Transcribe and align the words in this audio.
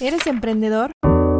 ¿Eres 0.00 0.28
emprendedor? 0.28 0.92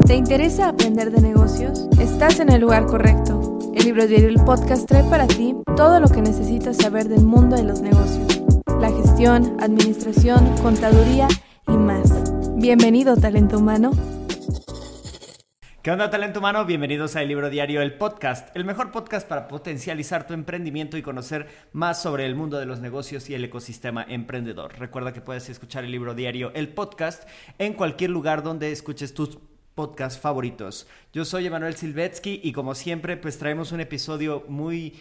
¿Te 0.04 0.16
interesa 0.16 0.68
aprender 0.68 1.12
de 1.12 1.20
negocios? 1.20 1.86
Estás 2.00 2.40
en 2.40 2.50
el 2.50 2.60
lugar 2.60 2.86
correcto. 2.86 3.60
El 3.72 3.84
libro 3.84 4.04
diario 4.08 4.28
El 4.28 4.42
Podcast 4.44 4.84
trae 4.88 5.04
para 5.04 5.28
ti 5.28 5.54
todo 5.76 6.00
lo 6.00 6.08
que 6.08 6.22
necesitas 6.22 6.76
saber 6.76 7.08
del 7.08 7.22
mundo 7.22 7.54
de 7.54 7.62
los 7.62 7.82
negocios. 7.82 8.40
La 8.80 8.90
gestión, 8.90 9.56
administración, 9.60 10.44
contaduría 10.60 11.28
y 11.68 11.76
más. 11.76 12.12
Bienvenido, 12.56 13.16
talento 13.16 13.58
humano. 13.58 13.92
¿Qué 15.80 15.92
onda, 15.92 16.10
talento 16.10 16.40
humano? 16.40 16.64
Bienvenidos 16.64 17.14
a 17.14 17.22
El 17.22 17.28
Libro 17.28 17.50
Diario, 17.50 17.80
el 17.82 17.94
podcast, 17.94 18.54
el 18.56 18.64
mejor 18.64 18.90
podcast 18.90 19.28
para 19.28 19.46
potencializar 19.46 20.26
tu 20.26 20.34
emprendimiento 20.34 20.96
y 20.96 21.02
conocer 21.02 21.46
más 21.72 22.02
sobre 22.02 22.26
el 22.26 22.34
mundo 22.34 22.58
de 22.58 22.66
los 22.66 22.80
negocios 22.80 23.30
y 23.30 23.34
el 23.34 23.44
ecosistema 23.44 24.02
emprendedor. 24.02 24.76
Recuerda 24.76 25.12
que 25.12 25.20
puedes 25.20 25.48
escuchar 25.48 25.84
El 25.84 25.92
Libro 25.92 26.16
Diario, 26.16 26.50
el 26.54 26.68
podcast, 26.70 27.28
en 27.58 27.74
cualquier 27.74 28.10
lugar 28.10 28.42
donde 28.42 28.72
escuches 28.72 29.14
tus 29.14 29.38
podcasts 29.76 30.18
favoritos. 30.18 30.88
Yo 31.12 31.24
soy 31.24 31.46
Emanuel 31.46 31.76
Silvetsky 31.76 32.40
y 32.42 32.50
como 32.50 32.74
siempre, 32.74 33.16
pues 33.16 33.38
traemos 33.38 33.70
un 33.70 33.80
episodio 33.80 34.44
muy 34.48 35.00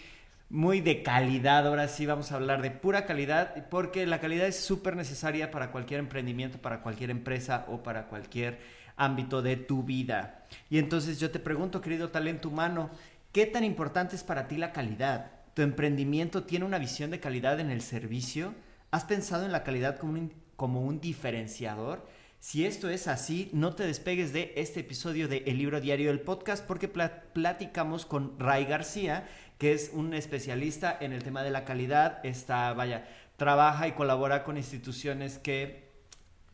muy 0.49 0.79
de 0.79 1.03
calidad. 1.03 1.67
Ahora 1.67 1.87
sí 1.87 2.05
vamos 2.05 2.31
a 2.31 2.35
hablar 2.35 2.61
de 2.61 2.71
pura 2.71 3.05
calidad, 3.05 3.67
porque 3.69 4.05
la 4.05 4.19
calidad 4.19 4.47
es 4.47 4.59
súper 4.59 4.95
necesaria 4.95 5.49
para 5.49 5.71
cualquier 5.71 5.99
emprendimiento, 5.99 6.59
para 6.59 6.81
cualquier 6.81 7.09
empresa 7.09 7.65
o 7.67 7.81
para 7.83 8.07
cualquier 8.07 8.59
ámbito 8.97 9.41
de 9.41 9.55
tu 9.55 9.83
vida. 9.83 10.45
Y 10.69 10.79
entonces 10.79 11.19
yo 11.19 11.31
te 11.31 11.39
pregunto, 11.39 11.81
querido 11.81 12.09
talento 12.09 12.49
humano, 12.49 12.89
¿qué 13.31 13.45
tan 13.45 13.63
importante 13.63 14.15
es 14.15 14.23
para 14.23 14.47
ti 14.47 14.57
la 14.57 14.73
calidad? 14.73 15.31
¿Tu 15.53 15.61
emprendimiento 15.61 16.43
tiene 16.43 16.65
una 16.65 16.79
visión 16.79 17.11
de 17.11 17.19
calidad 17.19 17.59
en 17.59 17.71
el 17.71 17.81
servicio? 17.81 18.53
¿Has 18.91 19.05
pensado 19.05 19.45
en 19.45 19.51
la 19.51 19.63
calidad 19.63 19.97
como 19.97 20.13
un, 20.13 20.33
como 20.55 20.81
un 20.81 20.99
diferenciador? 20.99 22.05
Si 22.39 22.65
esto 22.65 22.89
es 22.89 23.07
así, 23.07 23.49
no 23.51 23.73
te 23.73 23.83
despegues 23.83 24.31
de 24.31 24.53
este 24.57 24.81
episodio 24.81 25.27
de 25.27 25.43
El 25.47 25.57
Libro 25.57 25.81
Diario 25.81 26.09
del 26.09 26.19
Podcast 26.19 26.65
porque 26.65 26.87
platicamos 26.87 28.05
con 28.05 28.39
Ray 28.39 28.65
García, 28.65 29.27
que 29.57 29.73
es 29.73 29.89
un 29.91 30.13
especialista 30.13 30.95
en 31.01 31.13
el 31.13 31.23
tema 31.23 31.41
de 31.41 31.49
la 31.49 31.65
calidad. 31.65 32.23
Está, 32.23 32.73
vaya, 32.73 33.07
trabaja 33.37 33.87
y 33.87 33.93
colabora 33.93 34.43
con 34.43 34.57
instituciones 34.57 35.39
que 35.39 35.86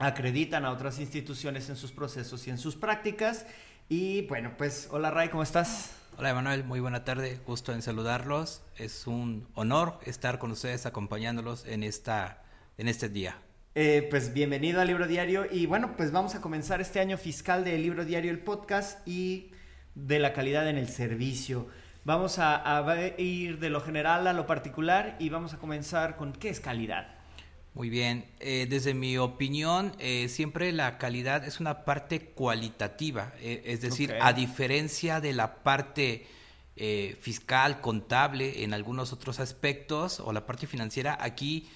acreditan 0.06 0.66
a 0.66 0.72
otras 0.72 1.00
instituciones 1.00 1.70
en 1.70 1.76
sus 1.76 1.92
procesos 1.92 2.46
y 2.48 2.50
en 2.50 2.58
sus 2.58 2.76
prácticas. 2.76 3.46
Y 3.90 4.26
bueno, 4.28 4.54
pues 4.58 4.88
hola 4.92 5.12
Ray, 5.12 5.30
¿cómo 5.30 5.44
estás? 5.44 5.92
Hola 6.18 6.30
Emanuel, 6.30 6.64
muy 6.64 6.80
buena 6.80 7.04
tarde, 7.04 7.40
gusto 7.46 7.74
en 7.74 7.82
saludarlos. 7.82 8.62
Es 8.78 9.08
un 9.08 9.48
honor 9.56 10.00
estar 10.06 10.40
con 10.40 10.52
ustedes 10.52 10.86
acompañándolos 10.86 11.66
en, 11.66 11.84
esta, 11.84 12.44
en 12.78 12.88
este 12.88 13.10
día. 13.10 13.38
Eh, 13.76 14.06
pues 14.10 14.34
bienvenido 14.34 14.82
al 14.82 14.88
Libro 14.88 15.08
Diario 15.08 15.48
y 15.50 15.66
bueno, 15.66 15.96
pues 15.98 16.12
vamos 16.12 16.36
a 16.36 16.42
comenzar 16.42 16.82
este 16.82 17.00
año 17.00 17.18
fiscal 17.18 17.64
del 17.64 17.82
Libro 17.82 18.06
Diario, 18.06 18.30
el 18.30 18.40
podcast 18.40 19.06
y 19.08 19.52
de 19.96 20.20
la 20.20 20.34
calidad 20.34 20.68
en 20.68 20.78
el 20.78 20.90
servicio. 20.90 21.68
Vamos 22.06 22.38
a, 22.38 22.78
a 22.78 23.08
ir 23.18 23.60
de 23.60 23.70
lo 23.70 23.82
general 23.82 24.28
a 24.28 24.34
lo 24.34 24.46
particular 24.46 25.16
y 25.18 25.30
vamos 25.30 25.54
a 25.54 25.58
comenzar 25.58 26.18
con 26.18 26.34
qué 26.34 26.50
es 26.50 26.60
calidad. 26.60 27.23
Muy 27.76 27.90
bien, 27.90 28.26
eh, 28.40 28.68
desde 28.70 28.94
mi 28.94 29.18
opinión, 29.18 29.96
eh, 29.98 30.30
siempre 30.30 30.72
la 30.72 31.00
calidad 31.00 31.44
es 31.44 31.60
una 31.60 31.86
parte 31.86 32.20
cualitativa, 32.20 33.34
eh, 33.40 33.64
es 33.66 33.82
decir, 33.82 34.14
a 34.22 34.32
diferencia 34.32 35.20
de 35.20 35.34
la 35.34 35.64
parte 35.64 36.28
fiscal, 37.22 37.82
contable, 37.82 38.64
en 38.64 38.74
algunos 38.74 39.14
otros 39.14 39.40
aspectos, 39.40 40.20
o 40.20 40.34
la 40.34 40.48
parte 40.48 40.66
financiera, 40.66 41.16
aquí 41.22 41.70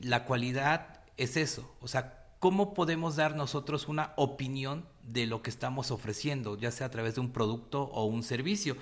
la 0.00 0.24
cualidad 0.24 1.04
es 1.16 1.36
eso, 1.36 1.72
o 1.80 1.86
sea, 1.86 2.26
¿cómo 2.40 2.74
podemos 2.74 3.14
dar 3.14 3.36
nosotros 3.36 3.86
una 3.86 4.12
opinión 4.16 4.84
de 5.04 5.26
lo 5.26 5.42
que 5.42 5.50
estamos 5.50 5.92
ofreciendo, 5.92 6.58
ya 6.58 6.72
sea 6.72 6.88
a 6.88 6.90
través 6.90 7.14
de 7.14 7.20
un 7.20 7.30
producto 7.30 7.82
o 7.82 8.04
un 8.04 8.24
servicio? 8.24 8.76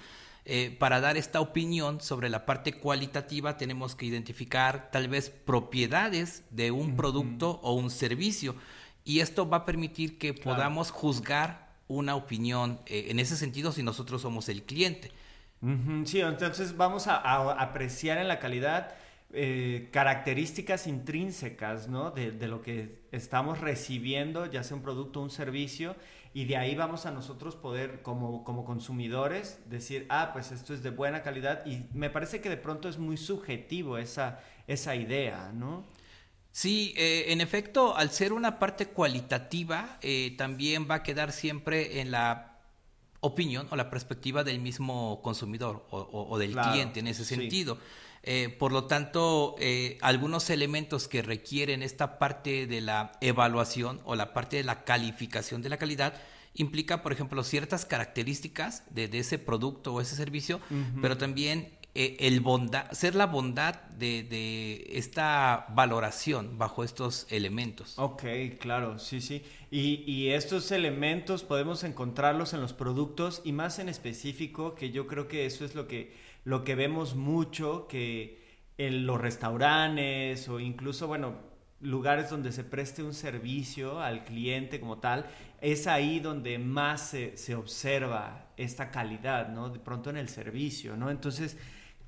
Eh, 0.50 0.74
para 0.78 0.98
dar 1.02 1.18
esta 1.18 1.42
opinión 1.42 2.00
sobre 2.00 2.30
la 2.30 2.46
parte 2.46 2.72
cualitativa 2.72 3.58
tenemos 3.58 3.94
que 3.94 4.06
identificar 4.06 4.90
tal 4.90 5.06
vez 5.06 5.28
propiedades 5.28 6.42
de 6.48 6.70
un 6.70 6.96
producto 6.96 7.60
o 7.62 7.74
un 7.74 7.90
servicio 7.90 8.54
y 9.04 9.20
esto 9.20 9.46
va 9.46 9.58
a 9.58 9.64
permitir 9.66 10.16
que 10.16 10.32
podamos 10.32 10.90
juzgar 10.90 11.68
una 11.86 12.16
opinión 12.16 12.80
eh, 12.86 13.08
en 13.10 13.18
ese 13.18 13.36
sentido 13.36 13.72
si 13.72 13.82
nosotros 13.82 14.22
somos 14.22 14.48
el 14.48 14.62
cliente. 14.62 15.12
Sí, 16.06 16.20
entonces 16.20 16.74
vamos 16.78 17.08
a, 17.08 17.18
apreciar 17.60 18.16
en 18.16 18.28
la 18.28 18.38
calidad 18.38 18.94
eh, 19.34 19.90
características 19.92 20.86
intrínsecas 20.86 21.88
¿no? 21.88 22.10
de, 22.10 22.30
de, 22.30 22.48
lo 22.48 22.62
que 22.62 23.02
estamos 23.12 23.60
recibiendo, 23.60 24.46
ya 24.46 24.62
sea 24.62 24.78
un 24.78 24.82
producto 24.82 25.20
o 25.20 25.24
un 25.24 25.30
servicio, 25.30 25.94
y 26.38 26.44
de 26.44 26.56
ahí 26.56 26.76
vamos 26.76 27.04
a 27.04 27.10
nosotros 27.10 27.56
poder 27.56 28.00
como, 28.00 28.44
como 28.44 28.64
consumidores 28.64 29.58
decir, 29.68 30.06
ah, 30.08 30.30
pues 30.32 30.52
esto 30.52 30.72
es 30.72 30.84
de 30.84 30.90
buena 30.90 31.20
calidad 31.20 31.66
y 31.66 31.86
me 31.92 32.10
parece 32.10 32.40
que 32.40 32.48
de 32.48 32.56
pronto 32.56 32.88
es 32.88 32.96
muy 32.96 33.16
subjetivo 33.16 33.98
esa, 33.98 34.38
esa 34.68 34.94
idea, 34.94 35.50
¿no? 35.52 35.84
Sí, 36.52 36.94
eh, 36.96 37.32
en 37.32 37.40
efecto, 37.40 37.96
al 37.96 38.12
ser 38.12 38.32
una 38.32 38.60
parte 38.60 38.86
cualitativa, 38.86 39.98
eh, 40.00 40.36
también 40.38 40.86
va 40.88 40.94
a 40.94 41.02
quedar 41.02 41.32
siempre 41.32 42.00
en 42.00 42.12
la 42.12 42.60
opinión 43.18 43.66
o 43.72 43.74
la 43.74 43.90
perspectiva 43.90 44.44
del 44.44 44.60
mismo 44.60 45.20
consumidor 45.22 45.88
o, 45.90 46.38
del 46.38 46.54
cliente 46.54 47.00
en 47.00 47.08
ese 47.08 47.24
sentido. 47.24 47.78
Eh, 48.22 48.54
por 48.58 48.72
lo 48.72 48.84
tanto, 48.84 49.54
eh, 49.58 49.98
algunos 50.00 50.50
elementos 50.50 51.08
que 51.08 51.22
requieren 51.22 51.82
esta 51.82 52.18
parte 52.18 52.66
de 52.66 52.80
la 52.80 53.12
evaluación 53.20 54.00
o 54.04 54.16
la 54.16 54.32
parte 54.32 54.56
de 54.56 54.64
la 54.64 54.84
calificación 54.84 55.62
de 55.62 55.68
la 55.68 55.78
calidad 55.78 56.14
implica, 56.54 57.02
por 57.02 57.12
ejemplo, 57.12 57.44
ciertas 57.44 57.84
características 57.84 58.82
de, 58.90 59.08
ese 59.12 59.38
producto 59.38 59.94
o 59.94 60.00
ese 60.00 60.16
servicio, 60.16 60.60
pero 61.00 61.16
también 61.16 61.78
eh, 61.94 62.16
el 62.20 62.40
bondad, 62.40 62.90
ser 62.92 63.14
la 63.14 63.26
bondad 63.26 63.74
de, 63.90 64.86
esta 64.92 65.66
valoración 65.70 66.58
bajo 66.58 66.84
estos 66.84 67.26
elementos. 67.30 67.98
Ok, 67.98 68.22
claro, 68.60 68.98
sí, 68.98 69.20
sí. 69.20 69.42
Y, 69.70 70.04
y, 70.06 70.30
estos 70.30 70.70
elementos 70.70 71.42
podemos 71.42 71.82
encontrarlos 71.84 72.52
en 72.54 72.60
los 72.60 72.72
productos 72.72 73.42
y 73.44 73.52
más 73.52 73.78
en 73.78 73.88
específico, 73.88 74.74
que 74.74 74.90
yo 74.90 75.06
creo 75.06 75.28
que 75.28 75.46
eso 75.46 75.64
es 75.64 75.74
lo 75.74 75.88
que 75.88 76.12
lo 76.48 76.64
que 76.64 76.74
vemos 76.74 77.14
mucho 77.14 77.86
que 77.88 78.38
en 78.78 79.04
los 79.04 79.20
restaurantes 79.20 80.48
o 80.48 80.60
incluso, 80.60 81.06
bueno, 81.06 81.34
lugares 81.78 82.30
donde 82.30 82.52
se 82.52 82.64
preste 82.64 83.02
un 83.02 83.12
servicio 83.12 84.00
al 84.00 84.24
cliente 84.24 84.80
como 84.80 84.96
tal, 84.96 85.26
es 85.60 85.86
ahí 85.86 86.20
donde 86.20 86.58
más 86.58 87.14
se, 87.34 87.54
observa 87.54 88.46
esta 88.56 88.90
calidad, 88.90 89.50
¿no? 89.50 89.68
De 89.68 89.78
pronto 89.78 90.08
en 90.08 90.16
el 90.16 90.30
servicio, 90.30 90.96
¿no? 90.96 91.10
Entonces, 91.10 91.58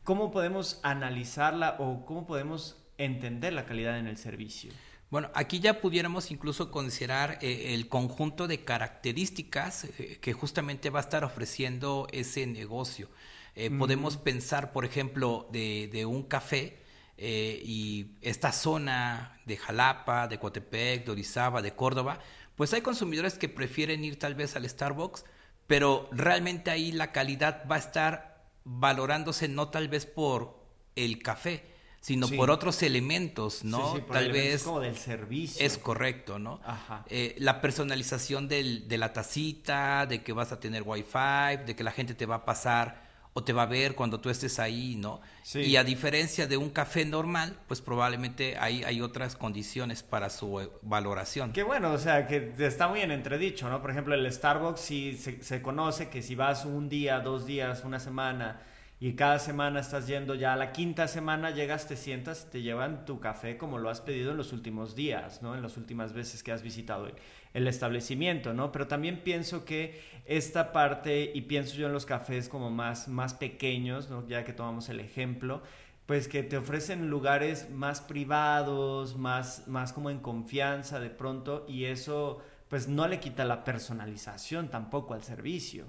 ¿cómo 0.05 0.31
podemos 0.31 0.81
analizarla 0.83 1.77
o 1.79 2.07
cómo 2.07 2.27
podemos 2.27 2.79
entender 2.97 3.53
la 3.53 3.67
calidad 3.67 3.99
en 3.99 4.07
el 4.07 4.17
servicio? 4.17 4.73
Bueno, 5.11 5.29
aquí 5.35 5.61
ya 5.61 5.83
pudiéramos 5.83 6.31
incluso 6.31 6.71
considerar 6.71 7.37
eh, 7.43 7.75
el 7.75 7.89
conjunto 7.89 8.49
de 8.49 8.65
características 8.65 9.85
eh, 9.85 10.19
que 10.23 10.33
justamente 10.33 10.89
va 10.89 11.01
a 11.01 11.03
estar 11.03 11.25
ofreciendo 11.25 12.07
ese 12.11 12.47
negocio. 12.47 13.11
Eh, 13.55 13.71
podemos 13.71 14.17
pensar, 14.17 14.73
por 14.73 14.85
ejemplo, 14.85 15.49
de, 15.51 16.05
un 16.07 16.23
café 16.23 16.83
eh, 17.17 17.61
y 17.65 18.13
esta 18.21 18.53
zona 18.53 19.39
de 19.45 19.57
Jalapa, 19.57 20.29
de 20.29 20.39
Coatepec, 20.39 21.05
de 21.05 21.11
Orizaba, 21.11 21.61
de 21.63 21.75
Córdoba, 21.75 22.21
pues 22.57 22.73
hay 22.73 22.83
consumidores 22.83 23.39
que 23.39 23.49
prefieren 23.49 24.05
ir 24.05 24.19
tal 24.19 24.35
vez 24.35 24.57
al 24.57 24.69
Starbucks, 24.69 25.25
pero 25.67 26.09
realmente 26.13 26.71
ahí 26.71 26.93
la 26.93 27.13
calidad 27.13 27.65
va 27.71 27.77
a 27.77 27.79
estar 27.79 28.45
valorándose 28.65 29.49
no 29.49 29.69
tal 29.69 29.89
vez 29.89 30.07
por 30.07 30.61
el 30.95 31.23
café, 31.23 31.65
sino 32.01 32.29
por 32.29 32.51
otros 32.51 32.83
elementos, 32.83 33.65
¿no? 33.65 34.01
Tal 34.05 34.33
vez 34.33 34.63
como 34.63 34.81
del 34.81 34.97
servicio. 34.97 35.65
Es 35.65 35.79
correcto, 35.79 36.39
¿no? 36.39 36.61
Ajá. 36.65 37.05
Eh, 37.09 37.35
la 37.39 37.61
personalización 37.61 38.49
del, 38.49 38.89
de 38.89 38.99
la 38.99 39.13
tacita, 39.13 40.07
de 40.07 40.23
que 40.23 40.33
vas 40.33 40.53
a 40.53 40.61
tener 40.61 40.83
wifi, 40.85 41.65
de 41.67 41.75
que 41.77 41.85
la 41.85 41.93
gente 41.93 42.15
te 42.15 42.27
va 42.27 42.37
a 42.37 42.45
pasar 42.45 43.10
o 43.33 43.45
te 43.45 43.53
va 43.53 43.63
a 43.63 43.67
ver 43.67 43.95
cuando 43.95 44.21
tú 44.21 44.29
estés 44.29 44.59
ahí, 44.59 44.97
¿no? 44.97 45.21
Y 45.55 45.77
a 45.77 45.85
diferencia 45.85 46.47
de 46.47 46.57
un 46.57 46.71
café 46.71 47.05
normal, 47.05 47.57
pues 47.69 47.81
probablemente 47.81 48.59
ahí 48.59 48.83
hay 48.85 49.01
otras 49.01 49.37
condiciones 49.37 50.03
para 50.03 50.31
su 50.31 50.61
eh, 50.61 50.69
valoración. 50.83 51.53
Qué 51.53 51.63
bueno, 51.63 51.93
o 51.93 51.99
sea, 51.99 52.27
que 52.27 52.53
está 52.59 52.89
muy 52.89 53.01
en 53.01 53.13
entredicho, 53.13 53.69
¿no? 53.69 53.81
Por 53.81 53.91
ejemplo, 53.91 54.15
el 54.15 54.31
Starbucks 54.31 54.81
sí 54.81 55.17
se, 55.17 55.43
se 55.43 55.63
conoce 55.63 56.09
que 56.09 56.23
si 56.23 56.35
vas 56.35 56.65
un 56.65 56.89
día, 56.89 57.21
dos 57.21 57.47
días, 57.47 57.85
una 57.85 58.01
semana 58.01 58.63
y 59.03 59.15
cada 59.15 59.39
semana 59.39 59.81
estás 59.81 60.07
yendo 60.07 60.35
ya 60.35 60.53
a 60.53 60.57
la 60.57 60.73
quinta 60.73 61.09
semana, 61.09 61.51
llegas, 61.51 61.89
te 61.89 61.97
sientas 61.97 62.45
y 62.47 62.53
te 62.53 62.63
llevan 62.63 63.07
tu 63.07 63.19
café 63.19 63.57
como 63.57 63.79
lo 63.79 63.89
has 63.89 64.03
pedido 64.03 64.33
en 64.33 64.37
los 64.37 64.53
últimos 64.53 64.95
días, 64.95 65.41
¿no? 65.41 65.55
En 65.55 65.63
las 65.63 65.79
últimas 65.79 66.13
veces 66.13 66.43
que 66.43 66.53
has 66.53 66.63
visitado 66.63 67.11
el 67.55 67.67
establecimiento, 67.67 68.53
¿no? 68.53 68.73
Pero 68.73 68.87
también 68.87 69.21
pienso 69.23 69.65
que 69.65 70.01
esta 70.27 70.73
parte, 70.73 71.33
y 71.35 71.43
pienso 71.43 71.77
yo 71.77 71.87
en 71.87 71.93
los 71.93 72.07
cafés 72.07 72.49
como 72.49 72.71
más, 72.71 73.09
más 73.09 73.35
pequeños, 73.35 74.11
¿no? 74.11 74.27
Ya 74.29 74.45
que 74.45 74.53
tomamos 74.53 74.89
el 74.89 75.01
ejemplo, 75.01 75.63
pues 76.07 76.29
que 76.29 76.43
te 76.43 76.57
ofrecen 76.57 77.09
lugares 77.09 77.71
más 77.71 78.01
privados, 78.01 79.17
más, 79.17 79.67
más 79.69 79.93
como 79.93 80.11
en 80.11 80.19
confianza 80.19 81.01
de 81.01 81.11
pronto, 81.11 81.65
y 81.69 81.85
eso 81.85 82.43
pues 82.69 82.87
no 82.87 83.09
le 83.09 83.19
quita 83.19 83.45
la 83.45 83.65
personalización 83.65 84.71
tampoco 84.71 85.15
al 85.15 85.25
servicio. 85.25 85.87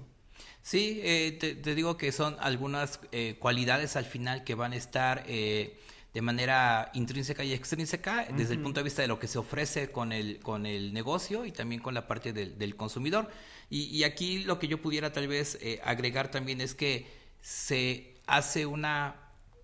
Sí, 0.62 1.00
eh, 1.02 1.32
te, 1.40 1.74
digo 1.74 1.96
que 1.96 2.12
son 2.12 2.36
algunas 2.40 3.00
eh, 3.12 3.36
cualidades 3.38 3.96
al 3.96 4.04
final 4.04 4.44
que 4.44 4.54
van 4.54 4.72
a 4.72 4.76
estar 4.76 5.24
eh, 5.26 5.78
de 6.12 6.22
manera 6.22 6.90
intrínseca 6.94 7.42
y 7.42 7.52
extrínseca 7.52 8.26
desde 8.36 8.54
el 8.54 8.60
punto 8.60 8.80
de 8.80 8.84
vista 8.84 9.00
de 9.02 9.08
lo 9.08 9.18
que 9.18 9.28
se 9.28 9.38
ofrece 9.38 9.90
con 9.90 10.12
el, 10.12 10.40
con 10.40 10.66
el 10.66 10.92
negocio 10.92 11.46
y 11.46 11.52
también 11.52 11.80
con 11.80 11.94
la 11.94 12.06
parte 12.06 12.32
del, 12.32 12.58
del 12.58 12.76
consumidor. 12.76 13.30
Y, 13.70 13.84
y, 13.84 14.04
aquí 14.04 14.44
lo 14.44 14.58
que 14.58 14.68
yo 14.68 14.82
pudiera 14.82 15.12
tal 15.12 15.26
vez 15.28 15.58
agregar 15.84 16.30
también 16.30 16.60
es 16.60 16.74
que 16.74 17.06
se 17.40 18.20
hace 18.26 18.66
una 18.66 19.16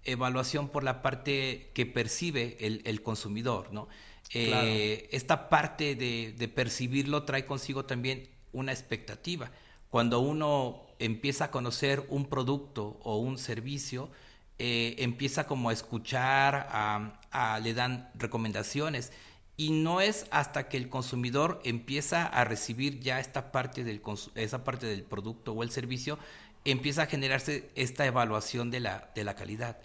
evaluación 0.04 0.68
por 0.70 0.84
la 0.84 1.02
parte 1.02 1.70
que 1.74 1.84
percibe 1.84 2.56
el, 2.60 2.80
el 2.84 3.02
consumidor, 3.02 3.72
¿no? 3.72 3.88
esta 4.30 5.48
parte 5.48 5.94
de, 5.94 6.34
de 6.36 6.48
percibirlo 6.48 7.24
trae 7.24 7.46
consigo 7.46 7.84
también 7.84 8.28
una 8.52 8.72
expectativa. 8.72 9.50
Cuando 9.90 10.20
uno 10.20 10.86
empieza 10.98 11.46
a 11.46 11.50
conocer 11.50 12.04
un 12.08 12.26
producto 12.26 12.98
o 13.02 13.16
un 13.16 13.38
servicio, 13.38 14.10
eh, 14.58 14.96
empieza 14.98 15.46
como 15.46 15.70
a 15.70 15.72
escuchar, 15.72 16.68
a, 16.70 17.60
le 17.62 17.74
dan 17.74 18.10
recomendaciones. 18.14 19.12
Y 19.56 19.70
no 19.70 20.00
es 20.00 20.26
hasta 20.30 20.68
que 20.68 20.76
el 20.76 20.88
consumidor 20.88 21.60
empieza 21.64 22.26
a 22.26 22.44
recibir 22.44 23.00
ya 23.00 23.18
esta 23.18 23.50
parte 23.50 23.82
del, 23.82 24.00
esa 24.34 24.64
parte 24.64 24.86
del 24.86 25.02
producto 25.02 25.52
o 25.52 25.62
el 25.62 25.70
servicio, 25.70 26.18
empieza 26.64 27.02
a 27.02 27.06
generarse 27.06 27.70
esta 27.74 28.06
evaluación 28.06 28.70
de 28.70 28.80
la, 28.80 29.10
de 29.14 29.24
la 29.24 29.34
calidad. 29.34 29.78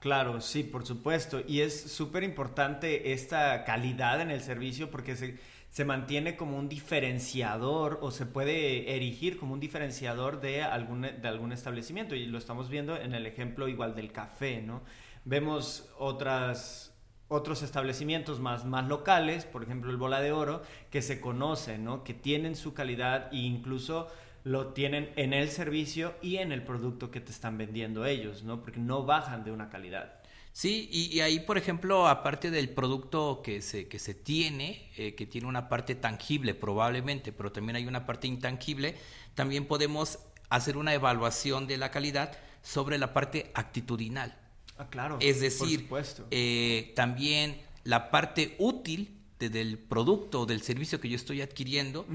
Claro, 0.00 0.42
sí, 0.42 0.62
por 0.62 0.84
supuesto. 0.84 1.42
Y 1.48 1.60
es 1.60 1.80
súper 1.90 2.24
importante 2.24 3.14
esta 3.14 3.64
calidad 3.64 4.20
en 4.20 4.30
el 4.30 4.42
servicio 4.42 4.90
porque 4.90 5.16
se, 5.16 5.38
se 5.74 5.84
mantiene 5.84 6.36
como 6.36 6.56
un 6.56 6.68
diferenciador 6.68 7.98
o 8.00 8.12
se 8.12 8.26
puede 8.26 8.94
erigir 8.94 9.36
como 9.36 9.54
un 9.54 9.58
diferenciador 9.58 10.40
de 10.40 10.62
algún, 10.62 11.00
de 11.00 11.26
algún 11.26 11.50
establecimiento. 11.50 12.14
Y 12.14 12.26
lo 12.26 12.38
estamos 12.38 12.68
viendo 12.68 12.96
en 12.96 13.12
el 13.12 13.26
ejemplo 13.26 13.66
igual 13.66 13.96
del 13.96 14.12
café, 14.12 14.62
¿no? 14.62 14.82
Vemos 15.24 15.90
otras, 15.98 16.94
otros 17.26 17.64
establecimientos 17.64 18.38
más, 18.38 18.64
más 18.64 18.86
locales, 18.86 19.46
por 19.46 19.64
ejemplo 19.64 19.90
el 19.90 19.96
Bola 19.96 20.20
de 20.20 20.30
Oro, 20.30 20.62
que 20.90 21.02
se 21.02 21.20
conocen, 21.20 21.82
¿no? 21.82 22.04
Que 22.04 22.14
tienen 22.14 22.54
su 22.54 22.72
calidad 22.72 23.32
e 23.32 23.38
incluso 23.38 24.06
lo 24.44 24.74
tienen 24.74 25.10
en 25.16 25.32
el 25.32 25.48
servicio 25.48 26.14
y 26.22 26.36
en 26.36 26.52
el 26.52 26.62
producto 26.62 27.10
que 27.10 27.20
te 27.20 27.32
están 27.32 27.58
vendiendo 27.58 28.06
ellos, 28.06 28.44
¿no? 28.44 28.62
Porque 28.62 28.78
no 28.78 29.06
bajan 29.06 29.42
de 29.42 29.50
una 29.50 29.70
calidad. 29.70 30.20
Sí, 30.54 30.88
y, 30.92 31.18
ahí, 31.18 31.40
por 31.40 31.58
ejemplo, 31.58 32.06
aparte 32.06 32.48
del 32.48 32.68
producto 32.68 33.42
que 33.42 33.60
se, 33.60 33.88
que 33.88 33.98
se 33.98 34.14
tiene, 34.14 34.88
eh, 34.96 35.16
que 35.16 35.26
tiene 35.26 35.48
una 35.48 35.68
parte 35.68 35.96
tangible 35.96 36.54
probablemente, 36.54 37.32
pero 37.32 37.50
también 37.50 37.74
hay 37.74 37.88
una 37.88 38.06
parte 38.06 38.28
intangible, 38.28 38.94
también 39.34 39.66
podemos 39.66 40.20
hacer 40.50 40.76
una 40.76 40.94
evaluación 40.94 41.66
de 41.66 41.76
la 41.76 41.90
calidad 41.90 42.38
sobre 42.62 42.98
la 42.98 43.12
parte 43.12 43.50
actitudinal. 43.54 44.38
Ah, 44.78 44.86
claro. 44.88 45.18
Es 45.20 45.40
decir, 45.40 45.88
eh, 46.30 46.92
también 46.94 47.60
la 47.82 48.12
parte 48.12 48.54
útil 48.60 49.18
del 49.40 49.76
producto 49.76 50.42
o 50.42 50.46
del 50.46 50.62
servicio 50.62 51.00
que 51.00 51.08
yo 51.08 51.16
estoy 51.16 51.42
adquiriendo, 51.42 52.06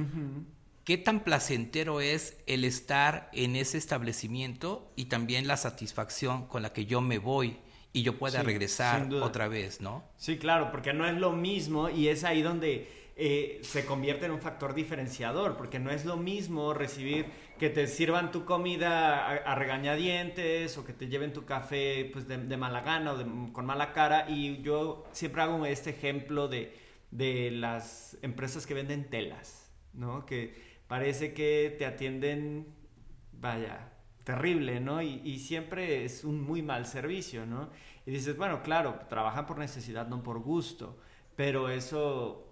qué 0.86 0.98
tan 0.98 1.26
placentero 1.26 2.00
es 2.00 2.38
el 2.48 2.64
estar 2.64 3.30
en 3.34 3.58
ese 3.58 3.78
establecimiento 3.78 4.94
y 4.96 5.06
también 5.06 5.46
la 5.46 5.58
satisfacción 5.58 6.48
con 6.48 6.62
la 6.62 6.72
que 6.72 6.86
yo 6.86 7.02
me 7.02 7.18
voy 7.18 7.58
y 7.92 8.04
yo 8.04 8.18
pueda 8.18 8.44
regresar 8.44 9.12
otra 9.14 9.48
vez, 9.48 9.82
¿no? 9.82 10.04
Sí, 10.18 10.38
claro, 10.38 10.72
porque 10.72 10.94
no 10.94 11.08
es 11.08 11.18
lo 11.18 11.32
mismo 11.32 11.90
y 11.90 12.08
es 12.08 12.24
ahí 12.24 12.42
donde 12.42 12.88
eh, 13.22 13.60
se 13.64 13.86
convierte 13.86 14.28
en 14.28 14.32
un 14.32 14.40
factor 14.40 14.74
diferenciador, 14.74 15.58
porque 15.58 15.80
no 15.80 15.92
es 15.92 16.06
lo 16.06 16.16
mismo 16.16 16.74
recibir 16.74 17.26
que 17.58 17.70
te 17.70 17.88
sirvan 17.88 18.32
tu 18.32 18.46
comida 18.46 19.28
a, 19.28 19.56
regañadientes 19.56 20.78
o 20.78 20.86
que 20.86 20.94
te 20.94 21.10
lleven 21.10 21.34
tu 21.34 21.44
café 21.46 22.10
pues, 22.14 22.28
de, 22.28 22.38
mala 22.58 22.80
gana 22.80 23.14
o 23.14 23.54
con 23.54 23.66
mala 23.66 23.92
cara. 23.92 24.30
Y 24.30 24.62
yo 24.62 25.06
siempre 25.12 25.42
hago 25.42 25.66
este 25.66 25.90
ejemplo 25.90 26.48
de, 26.48 26.74
de 27.12 27.52
las 27.52 28.18
empresas 28.22 28.66
que 28.66 28.74
venden 28.74 29.10
telas, 29.10 29.70
¿no? 29.92 30.26
Que 30.26 30.80
parece 30.88 31.34
que 31.34 31.76
te 31.78 31.86
atienden, 31.86 32.74
vaya, 33.34 33.92
terrible, 34.30 34.80
¿no? 34.80 35.02
Y, 35.02 35.40
siempre 35.40 36.06
es 36.06 36.24
un 36.24 36.40
muy 36.40 36.62
mal 36.62 36.86
servicio, 36.86 37.48
¿no? 37.48 37.72
Y 38.06 38.12
dices, 38.12 38.38
bueno, 38.38 38.62
claro, 38.62 39.00
trabajan 39.10 39.48
por 39.48 39.58
necesidad, 39.58 40.08
no 40.08 40.22
por 40.22 40.40
gusto, 40.40 41.00
pero 41.36 41.72
eso, 41.72 42.48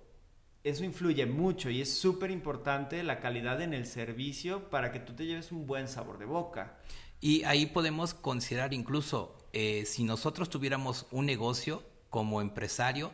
eso 0.64 0.84
influye 0.84 1.28
mucho 1.28 1.70
y 1.70 1.82
es 1.82 1.94
súper 1.94 2.32
importante 2.32 3.04
la 3.04 3.20
calidad 3.20 3.62
en 3.62 3.76
el 3.76 3.86
servicio 3.86 4.72
para 4.72 4.92
que 4.92 5.00
tú 5.00 5.14
te 5.14 5.28
lleves 5.28 5.52
un 5.52 5.68
buen 5.68 5.88
sabor 5.88 6.18
de 6.18 6.26
boca. 6.26 6.80
Y 7.22 7.44
ahí 7.44 7.68
podemos 7.68 8.16
considerar 8.16 8.74
incluso, 8.74 9.38
eh, 9.54 9.84
si 9.86 10.04
nosotros 10.04 10.50
tuviéramos 10.50 11.06
un 11.12 11.28
negocio 11.28 11.84
como 12.10 12.42
empresario, 12.42 13.12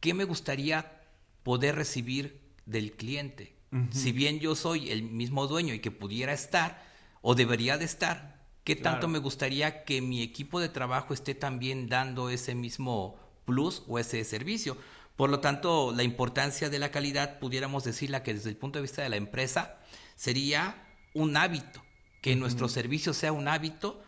¿qué 0.00 0.14
me 0.14 0.24
gustaría 0.24 1.02
poder 1.42 1.74
recibir 1.74 2.40
del 2.64 2.92
cliente? 2.92 3.56
Si 3.92 4.10
bien 4.10 4.40
yo 4.40 4.56
soy 4.56 4.90
el 4.90 5.02
mismo 5.02 5.46
dueño 5.46 5.74
y 5.74 5.78
que 5.78 5.92
pudiera 5.92 6.32
estar, 6.32 6.89
o 7.22 7.34
debería 7.34 7.78
de 7.78 7.84
estar. 7.84 8.40
¿Qué 8.64 8.76
tanto 8.76 9.08
me 9.08 9.18
gustaría 9.18 9.84
que 9.84 10.00
mi 10.00 10.22
equipo 10.22 10.60
de 10.60 10.68
trabajo 10.68 11.14
esté 11.14 11.34
también 11.34 11.88
dando 11.88 12.30
ese 12.30 12.54
mismo 12.54 13.18
plus 13.44 13.82
o 13.88 13.98
ese 13.98 14.22
servicio? 14.24 14.76
Por 15.16 15.30
lo 15.30 15.40
tanto, 15.40 15.92
la 15.92 16.02
importancia 16.02 16.70
de 16.70 16.78
la 16.78 16.90
calidad, 16.90 17.38
pudiéramos 17.40 17.84
decirla 17.84 18.22
que 18.22 18.34
desde 18.34 18.50
el 18.50 18.56
punto 18.56 18.78
de 18.78 18.82
vista 18.82 19.02
de 19.02 19.08
la 19.08 19.16
empresa, 19.16 19.78
sería 20.14 20.86
un 21.14 21.36
hábito, 21.36 21.82
que 22.22 22.36
nuestro 22.36 22.68
servicio 22.68 23.12
sea 23.12 23.32
un 23.32 23.48
hábito 23.48 24.02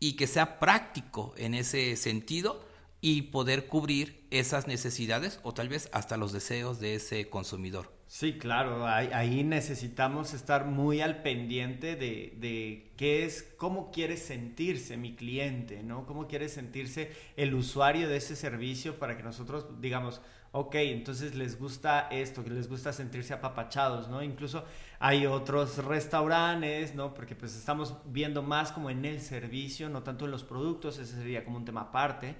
y 0.00 0.14
que 0.14 0.26
sea 0.26 0.58
práctico 0.58 1.34
en 1.36 1.54
ese 1.54 1.96
sentido 1.96 2.66
y 3.00 3.22
poder 3.22 3.66
cubrir 3.66 4.26
esas 4.30 4.66
necesidades 4.66 5.40
o 5.42 5.54
tal 5.54 5.68
vez 5.68 5.88
hasta 5.92 6.16
los 6.16 6.32
deseos 6.32 6.80
de 6.80 6.94
ese 6.94 7.28
consumidor. 7.28 7.97
Sí, 8.10 8.38
claro, 8.38 8.86
ahí, 8.86 9.44
necesitamos 9.44 10.32
estar 10.32 10.64
muy 10.64 11.02
al 11.02 11.20
pendiente 11.20 11.94
de, 11.94 12.32
de, 12.40 12.90
qué 12.96 13.26
es, 13.26 13.42
cómo 13.58 13.90
quiere 13.90 14.16
sentirse 14.16 14.96
mi 14.96 15.14
cliente, 15.14 15.82
¿no? 15.82 16.06
Cómo 16.06 16.26
quiere 16.26 16.48
sentirse 16.48 17.12
el 17.36 17.54
usuario 17.54 18.08
de 18.08 18.16
ese 18.16 18.34
servicio 18.34 18.98
para 18.98 19.18
que 19.18 19.22
nosotros 19.22 19.66
digamos, 19.82 20.22
ok, 20.52 20.76
entonces 20.76 21.34
les 21.34 21.58
gusta 21.58 22.08
esto, 22.10 22.42
que 22.42 22.48
les 22.48 22.66
gusta 22.66 22.94
sentirse 22.94 23.34
apapachados, 23.34 24.08
¿no? 24.08 24.22
Incluso 24.22 24.64
hay 25.00 25.26
otros 25.26 25.76
restaurantes, 25.84 26.94
¿no? 26.94 27.12
Porque 27.12 27.34
pues 27.34 27.54
estamos 27.56 27.94
viendo 28.06 28.42
más 28.42 28.72
como 28.72 28.88
en 28.88 29.04
el 29.04 29.20
servicio, 29.20 29.90
no 29.90 30.02
tanto 30.02 30.24
en 30.24 30.30
los 30.30 30.44
productos, 30.44 30.98
ese 30.98 31.14
sería 31.14 31.44
como 31.44 31.58
un 31.58 31.66
tema 31.66 31.82
aparte, 31.82 32.36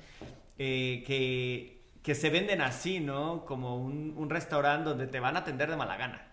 eh, 0.57 1.05
que 1.07 1.78
que 2.03 2.15
se 2.15 2.31
venden 2.31 2.61
así, 2.61 3.01
¿no? 3.01 3.45
Como 3.45 3.77
un, 3.77 4.31
restaurante 4.31 4.89
donde 4.89 5.07
te 5.07 5.21
van 5.21 5.37
a 5.37 5.41
atender 5.41 5.71
de 5.71 5.77
mala 5.77 5.97
gana. 5.97 6.27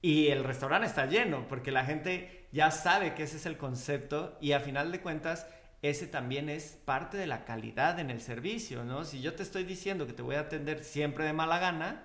Y 0.00 0.28
el 0.28 0.44
restaurante 0.44 0.86
está 0.86 1.06
lleno 1.06 1.46
porque 1.48 1.70
la 1.70 1.84
gente 1.84 2.48
ya 2.52 2.70
sabe 2.70 3.14
que 3.14 3.22
ese 3.24 3.36
es 3.36 3.46
el 3.46 3.56
concepto 3.56 4.36
y 4.40 4.52
a 4.52 4.60
final 4.60 4.90
de 4.90 5.00
cuentas 5.00 5.46
ese 5.82 6.06
también 6.06 6.48
es 6.48 6.78
parte 6.84 7.16
de 7.16 7.26
la 7.26 7.44
calidad 7.44 7.98
en 7.98 8.10
el 8.10 8.20
servicio, 8.20 8.84
¿no? 8.84 9.04
Si 9.04 9.20
yo 9.20 9.34
te 9.34 9.42
estoy 9.42 9.64
diciendo 9.64 10.06
que 10.06 10.12
te 10.12 10.22
voy 10.22 10.36
a 10.36 10.40
atender 10.40 10.84
siempre 10.84 11.24
de 11.24 11.32
mala 11.32 11.58
gana, 11.58 12.04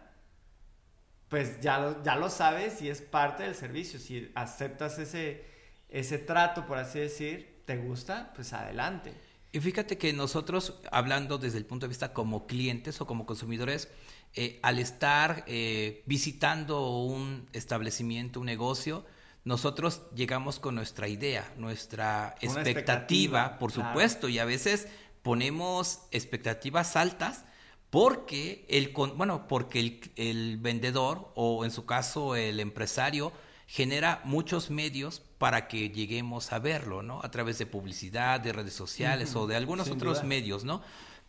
pues 1.30 1.60
ya 1.60 1.78
lo, 1.80 2.02
ya 2.04 2.16
lo 2.16 2.30
sabes 2.30 2.82
y 2.82 2.90
es 2.90 3.02
parte 3.02 3.44
del 3.44 3.56
servicio. 3.56 4.00
Si 4.00 4.32
aceptas 4.36 4.98
ese, 4.98 5.46
ese 5.90 6.18
trato, 6.18 6.66
por 6.66 6.78
así 6.78 7.00
decir, 7.00 7.64
te 7.66 7.78
gusta, 7.78 8.32
pues 8.34 8.54
adelante. 8.54 9.14
Y 9.58 9.60
fíjate 9.60 9.98
que 9.98 10.14
nosotros, 10.14 10.76
hablando 10.92 11.40
desde 11.40 11.58
el 11.58 11.66
punto 11.66 11.88
de 11.88 11.88
vista 11.88 12.14
como 12.14 12.46
clientes 12.46 13.02
o 13.02 13.08
como 13.08 13.26
consumidores, 13.26 13.90
eh, 14.36 14.60
al 14.62 14.78
estar 14.78 15.46
eh, 15.48 16.04
visitando 16.06 16.92
un 16.92 17.50
establecimiento, 17.54 18.40
un 18.40 18.46
negocio, 18.46 19.04
nosotros 19.46 20.04
llegamos 20.14 20.60
con 20.60 20.76
nuestra 20.76 21.08
idea, 21.08 21.52
nuestra 21.58 22.36
expectativa, 22.40 23.58
por 23.58 23.72
supuesto, 23.72 24.30
y 24.30 24.38
a 24.38 24.46
veces 24.46 24.90
ponemos 25.24 26.02
expectativas 26.12 26.96
altas 26.96 27.44
porque 27.90 28.64
el, 28.70 28.94
bueno, 29.16 29.48
porque 29.48 29.80
el, 29.80 30.12
el 30.18 30.58
vendedor 30.58 31.32
o 31.34 31.66
en 31.66 31.72
su 31.72 31.88
caso 31.88 32.36
el 32.36 32.60
empresario 32.60 33.34
genera 33.68 34.22
muchos 34.24 34.72
medios 34.72 35.22
para 35.38 35.68
que 35.68 35.90
lleguemos 35.90 36.54
a 36.54 36.60
verlo, 36.60 37.04
¿no? 37.04 37.22
A 37.22 37.30
través 37.30 37.60
de 37.60 37.66
publicidad, 37.66 38.40
de 38.40 38.54
redes 38.54 38.74
sociales 38.74 39.36
o 39.36 39.46
de 39.46 39.58
algunos 39.58 39.90
otros 39.90 40.24
medios, 40.24 40.64
¿no? 40.64 40.82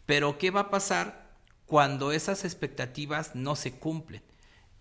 Pero 0.07 0.39
¿qué 0.39 0.51
va 0.51 0.61
a 0.61 0.71
pasar 0.71 1.37
cuando 1.67 2.13
esas 2.13 2.45
expectativas 2.45 3.35
no 3.35 3.57
se 3.57 3.73
cumplen? 3.73 4.23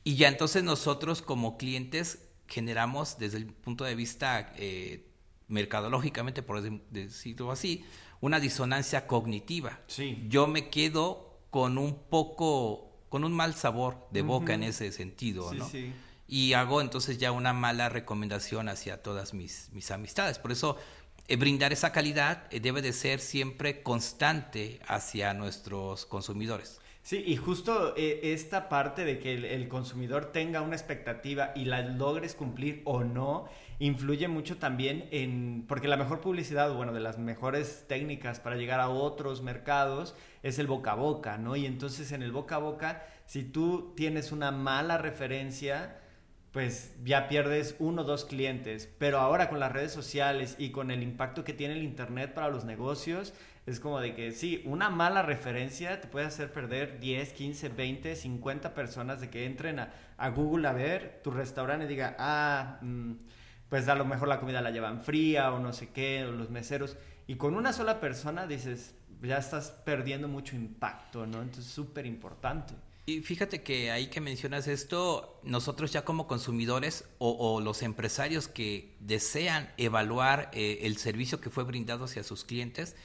Y 0.04 0.16
ya 0.16 0.30
entonces 0.30 0.64
nosotros 0.64 1.22
como 1.22 1.58
clientes 1.58 2.30
generamos 2.48 3.18
desde 3.18 3.40
el 3.40 3.48
punto 3.48 3.84
de 3.84 3.96
vista 3.96 4.54
eh, 4.56 5.10
mercadológicamente, 5.48 6.44
por 6.44 6.62
decirlo 6.62 7.52
así, 7.52 7.84
una 8.22 8.40
disonancia 8.40 9.08
cognitiva. 9.08 9.82
Sí. 9.88 10.26
Yo 10.30 10.48
me 10.48 10.70
quedo 10.70 11.40
con 11.50 11.78
un 11.78 12.04
poco 12.10 12.84
con 13.10 13.24
un 13.24 13.34
mal 13.34 13.56
sabor 13.56 14.08
de 14.12 14.22
boca 14.22 14.54
en 14.54 14.64
ese 14.64 14.92
sentido, 14.92 15.54
¿no? 15.54 15.68
Y 16.28 16.54
hago 16.54 16.82
entonces 16.82 17.18
ya 17.18 17.32
una 17.32 17.54
mala 17.54 17.90
recomendación 17.90 18.70
hacia 18.70 19.02
todas 19.02 19.34
mis, 19.34 19.70
mis 19.72 19.92
amistades. 19.92 20.40
Por 20.40 20.52
eso 20.52 20.78
eh, 21.30 21.36
brindar 21.36 21.74
esa 21.74 21.92
calidad 21.92 22.46
eh, 22.52 22.62
debe 22.62 22.82
de 22.82 22.94
ser 22.94 23.20
siempre 23.20 23.82
constante 23.84 24.80
hacia 24.88 25.34
nuestros 25.34 26.06
consumidores. 26.06 26.80
Sí, 27.08 27.24
y 27.26 27.38
justo 27.38 27.94
eh, 27.96 28.34
esta 28.34 28.68
parte 28.68 29.06
de 29.06 29.20
que 29.20 29.34
el, 29.34 29.68
consumidor 29.70 30.34
tenga 30.34 30.62
una 30.62 30.76
expectativa 30.76 31.54
y 31.56 31.66
la 31.66 31.82
logres 31.82 32.36
cumplir 32.36 32.82
o 32.84 33.04
no, 33.04 33.48
influye 33.80 34.28
mucho 34.28 34.58
también 34.58 35.08
en, 35.12 35.64
porque 35.68 35.88
la 35.88 35.96
mejor 35.96 36.20
publicidad, 36.20 36.74
bueno, 36.74 36.92
de 36.92 37.00
las 37.00 37.18
mejores 37.18 37.86
técnicas 37.88 38.42
para 38.42 38.58
llegar 38.58 38.82
a 38.82 38.90
otros 38.90 39.42
mercados 39.42 40.16
es 40.44 40.60
el 40.60 40.68
boca 40.68 40.92
a 40.92 40.96
boca, 40.96 41.38
¿no? 41.38 41.56
Y 41.56 41.66
entonces 41.66 42.12
en 42.12 42.24
el 42.24 42.34
boca 42.34 42.56
a 42.56 42.60
boca, 42.60 43.06
si 43.26 43.44
tú 43.44 43.94
tienes 43.96 44.34
una 44.34 44.52
mala 44.52 44.98
referencia, 44.98 46.02
pues 46.58 46.92
ya 47.04 47.28
pierdes 47.28 47.76
uno 47.78 48.02
o 48.02 48.04
dos 48.04 48.26
clientes. 48.26 48.90
Pero 48.98 49.20
ahora 49.20 49.48
con 49.48 49.60
las 49.60 49.72
redes 49.72 49.92
sociales 49.92 50.56
y 50.58 50.72
con 50.72 50.90
el 50.90 51.04
impacto 51.04 51.44
que 51.44 51.54
tiene 51.54 51.76
el 51.76 51.84
Internet 51.84 52.34
para 52.34 52.50
los 52.50 52.66
negocios, 52.66 53.36
es 53.68 53.80
como 53.80 54.00
de 54.00 54.16
que 54.16 54.32
sí, 54.32 54.64
una 54.66 54.90
mala 54.90 55.22
referencia 55.22 56.02
te 56.02 56.08
puede 56.08 56.26
hacer 56.26 56.52
perder 56.52 57.00
10, 57.00 57.34
15, 57.34 57.70
20, 57.70 58.16
50 58.16 58.74
personas 58.74 59.22
de 59.22 59.30
que 59.30 59.46
entren 59.46 59.78
a, 59.78 60.30
Google 60.30 60.68
a 60.68 60.74
ver 60.74 61.22
tu 61.24 61.30
restaurante 61.30 61.86
y 61.86 61.90
diga, 61.90 62.16
ah, 62.18 62.80
mm, 62.82 63.12
pues 63.70 63.88
a 63.88 63.94
lo 63.94 64.06
mejor 64.06 64.28
la 64.28 64.40
comida 64.40 64.60
la 64.60 64.72
llevan 64.72 65.04
fría 65.04 65.54
o 65.54 65.60
no 65.60 65.74
sé 65.74 65.92
qué, 65.92 66.26
o 66.26 66.32
los 66.32 66.50
meseros. 66.50 66.98
Y 67.28 67.36
con 67.36 67.54
una 67.54 67.72
sola 67.72 68.00
persona 68.00 68.48
dices, 68.48 68.96
ya 69.22 69.38
estás 69.38 69.70
perdiendo 69.86 70.28
mucho 70.28 70.56
impacto, 70.56 71.28
¿no? 71.28 71.44
Entonces, 71.44 71.72
súper 71.72 72.08
importante. 72.08 72.74
Y 73.10 73.22
fíjate 73.22 73.64
que 73.64 73.90
ahí 73.90 74.08
que 74.08 74.20
mencionas 74.20 74.68
esto, 74.68 75.40
nosotros 75.42 75.94
ya 75.94 76.04
como 76.04 76.28
consumidores 76.28 77.06
o, 77.20 77.62
los 77.62 77.82
empresarios 77.82 78.50
que 78.50 78.98
desean 79.00 79.72
evaluar 79.78 80.52
eh, 80.52 80.80
el 80.82 80.98
servicio 80.98 81.40
que 81.40 81.50
fue 81.50 81.64
brindado 81.64 82.04
hacia 82.04 82.22
sus 82.26 82.44
clientes, 82.44 82.98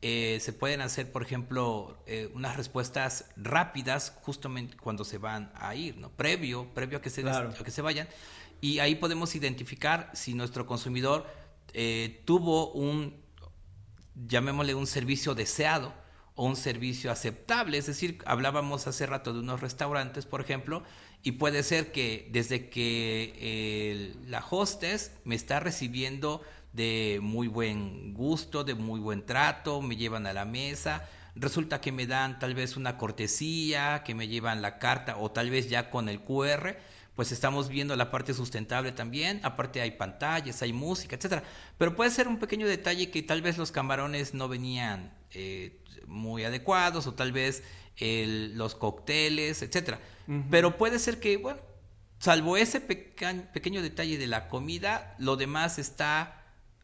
eh, 0.00 0.38
se 0.40 0.52
pueden 0.52 0.80
hacer, 0.80 1.10
por 1.10 1.24
ejemplo, 1.24 2.00
eh, 2.06 2.30
unas 2.34 2.56
respuestas 2.56 3.30
rápidas 3.34 4.16
justamente 4.22 4.76
cuando 4.76 5.04
se 5.04 5.18
van 5.18 5.50
a 5.56 5.74
ir, 5.74 5.96
¿no? 5.96 6.10
Previo, 6.10 6.72
previo 6.72 6.98
a 6.98 7.02
que 7.02 7.10
se, 7.10 7.24
que 7.64 7.70
se 7.72 7.82
vayan. 7.82 8.06
Y 8.60 8.78
ahí 8.78 8.94
podemos 8.94 9.34
identificar 9.34 10.12
si 10.14 10.34
nuestro 10.34 10.66
consumidor 10.66 11.26
tuvo 12.24 12.70
un, 12.74 13.20
llamémosle 14.14 14.76
un 14.76 14.86
servicio 14.86 15.34
deseado 15.34 15.92
un 16.44 16.56
servicio 16.56 17.10
aceptable. 17.10 17.78
Es 17.78 17.86
decir, 17.86 18.18
hablábamos 18.24 18.86
hace 18.86 19.06
rato 19.06 19.32
de 19.32 19.40
unos 19.40 19.60
restaurantes, 19.60 20.26
por 20.26 20.40
ejemplo, 20.40 20.82
y 21.22 21.32
puede 21.32 21.62
ser 21.62 21.92
que 21.92 22.28
desde 22.30 22.68
que 22.68 24.14
la 24.26 24.44
hostess 24.48 25.12
me 25.24 25.34
está 25.34 25.60
recibiendo 25.60 26.42
de 26.72 27.18
muy 27.22 27.48
buen 27.48 28.14
gusto, 28.14 28.62
de 28.62 28.74
muy 28.74 29.00
buen 29.00 29.26
trato, 29.26 29.82
me 29.82 29.96
llevan 29.96 30.26
a 30.26 30.32
la 30.32 30.44
mesa, 30.44 31.08
resulta 31.34 31.80
que 31.80 31.92
me 31.92 32.06
dan 32.06 32.38
tal 32.38 32.54
vez 32.54 32.76
una 32.76 32.96
cortesía, 32.96 34.02
que 34.04 34.14
me 34.14 34.28
llevan 34.28 34.62
la 34.62 34.78
carta 34.78 35.16
o 35.16 35.30
tal 35.30 35.50
vez 35.50 35.68
ya 35.68 35.90
con 35.90 36.08
el 36.08 36.20
QR, 36.20 36.76
pues 37.16 37.32
estamos 37.32 37.68
viendo 37.68 37.96
la 37.96 38.12
parte 38.12 38.32
sustentable 38.32 38.92
también, 38.92 39.40
aparte 39.42 39.80
hay 39.80 39.92
pantallas, 39.92 40.62
hay 40.62 40.72
música, 40.72 41.16
etcétera. 41.16 41.42
Pero 41.76 41.96
puede 41.96 42.12
ser 42.12 42.28
un 42.28 42.38
pequeño 42.38 42.68
detalle 42.68 43.10
que 43.10 43.24
tal 43.24 43.42
vez 43.42 43.58
los 43.58 43.72
camarones 43.72 44.34
no 44.34 44.48
venían 44.48 45.17
eh, 45.32 45.80
muy 46.06 46.44
adecuados 46.44 47.06
o 47.06 47.14
tal 47.14 47.32
vez 47.32 47.62
los 48.00 48.74
cócteles, 48.74 49.62
etcétera. 49.62 49.98
Pero 50.50 50.76
puede 50.76 50.98
ser 50.98 51.18
que, 51.20 51.36
bueno, 51.36 51.60
salvo 52.18 52.56
ese 52.56 52.80
pequeño 52.80 53.82
detalle 53.82 54.18
de 54.18 54.26
la 54.26 54.48
comida, 54.48 55.16
lo 55.18 55.36
demás 55.36 55.78
está 55.78 56.38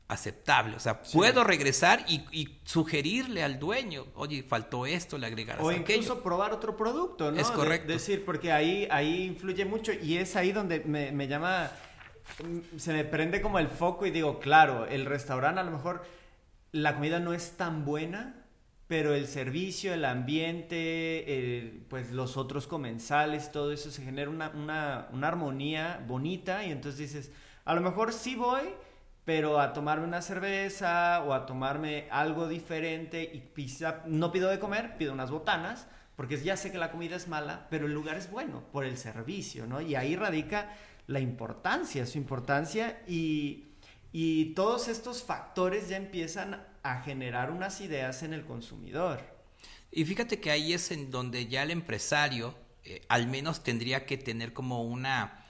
aceptable. 0.08 0.76
O 0.76 0.80
sea, 0.80 1.02
puedo 1.02 1.44
regresar 1.44 2.04
y, 2.08 2.58
sugerirle 2.64 3.42
al 3.42 3.58
dueño, 3.58 4.06
oye, 4.14 4.42
faltó 4.42 4.86
esto, 4.86 5.18
le 5.18 5.26
agregarás 5.26 5.64
O 5.64 5.72
incluso 5.72 6.22
probar 6.22 6.52
otro 6.52 6.76
producto, 6.76 7.30
¿no? 7.30 7.40
Es 7.40 7.50
correcto. 7.50 7.92
decir, 7.92 8.24
porque 8.24 8.52
ahí, 8.52 8.88
ahí 8.90 9.24
influye 9.24 9.64
mucho 9.64 9.92
y 9.92 10.16
es 10.16 10.36
ahí 10.36 10.52
donde 10.52 10.80
me, 10.80 11.12
me 11.12 11.28
llama, 11.28 11.70
se 12.76 12.92
me 12.92 13.04
prende 13.04 13.40
como 13.40 13.58
el 13.58 13.68
foco 13.68 14.06
y 14.06 14.10
digo, 14.10 14.40
claro, 14.40 14.86
el 14.86 15.06
restaurante 15.06 15.60
a 15.60 15.64
lo 15.64 15.70
mejor 15.70 16.04
la 16.74 16.94
comida 16.94 17.20
no 17.20 17.32
es 17.32 17.56
tan 17.56 17.84
buena, 17.84 18.34
pero 18.88 19.14
el 19.14 19.28
servicio, 19.28 19.94
el 19.94 20.04
ambiente, 20.04 21.84
pues 21.88 22.10
los 22.10 22.36
otros 22.36 22.66
comensales, 22.66 23.52
todo 23.52 23.70
eso 23.70 23.92
se 23.92 24.02
genera 24.02 24.28
una, 24.28 25.08
armonía 25.22 26.04
bonita 26.04 26.64
y 26.64 26.72
entonces 26.72 26.98
dices, 26.98 27.32
a 27.64 27.76
lo 27.76 27.80
mejor 27.80 28.12
sí 28.12 28.34
voy, 28.34 28.62
pero 29.24 29.60
a 29.60 29.72
tomarme 29.72 30.04
una 30.04 30.20
cerveza 30.20 31.22
o 31.24 31.32
a 31.32 31.46
tomarme 31.46 32.08
algo 32.10 32.48
diferente 32.48 33.22
y 33.22 33.52
no 34.06 34.32
pido 34.32 34.50
de 34.50 34.58
comer, 34.58 34.96
pido 34.98 35.12
unas 35.12 35.30
botanas, 35.30 35.86
porque 36.16 36.36
ya 36.38 36.56
sé 36.56 36.72
que 36.72 36.78
la 36.78 36.90
comida 36.90 37.14
es 37.14 37.28
mala, 37.28 37.68
pero 37.70 37.86
el 37.86 37.94
lugar 37.94 38.16
es 38.16 38.32
bueno 38.32 38.64
por 38.72 38.84
el 38.84 38.98
servicio, 38.98 39.68
¿no? 39.68 39.80
Y 39.80 39.94
ahí 39.94 40.16
radica 40.16 40.74
la 41.06 41.20
importancia, 41.20 42.04
su 42.04 42.18
importancia 42.18 43.00
y, 43.06 43.73
y 44.16 44.54
todos 44.54 44.86
estos 44.86 45.24
factores 45.24 45.88
ya 45.88 45.96
empiezan 45.96 46.64
a 46.84 47.02
generar 47.02 47.50
unas 47.50 47.80
ideas 47.80 48.22
en 48.22 48.32
el 48.32 48.44
consumidor. 48.44 49.20
Y 49.90 50.04
fíjate 50.04 50.38
que 50.38 50.52
ahí 50.52 50.72
es 50.72 50.92
en 50.92 51.10
donde 51.10 51.48
ya 51.48 51.64
el 51.64 51.72
empresario 51.72 52.54
eh, 52.84 53.02
al 53.08 53.26
menos 53.26 53.64
tendría 53.64 54.06
que 54.06 54.16
tener 54.16 54.52
como 54.52 54.84
una 54.84 55.44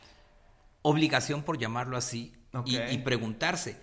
obligación, 0.81 1.43
por 1.43 1.59
llamarlo 1.59 1.99
así, 1.99 2.33
y, 2.65 2.99
preguntarse, 2.99 3.77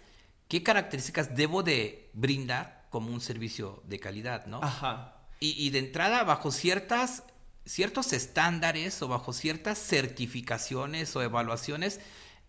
¿qué 0.47 0.63
características 0.63 1.35
debo 1.35 1.61
de 1.61 2.09
brindar 2.13 2.87
como 2.89 3.13
un 3.13 3.21
servicio 3.21 3.83
de 3.85 3.99
calidad, 3.99 4.47
no? 4.47 4.63
Ajá. 4.63 5.27
Y, 5.39 5.69
de 5.69 5.77
entrada, 5.77 6.23
bajo 6.23 6.51
ciertas, 6.51 7.23
ciertos 7.65 8.13
estándares 8.13 8.99
o 9.03 9.07
bajo 9.07 9.31
ciertas 9.31 9.77
certificaciones 9.77 11.15
o 11.15 11.21
evaluaciones, 11.21 11.99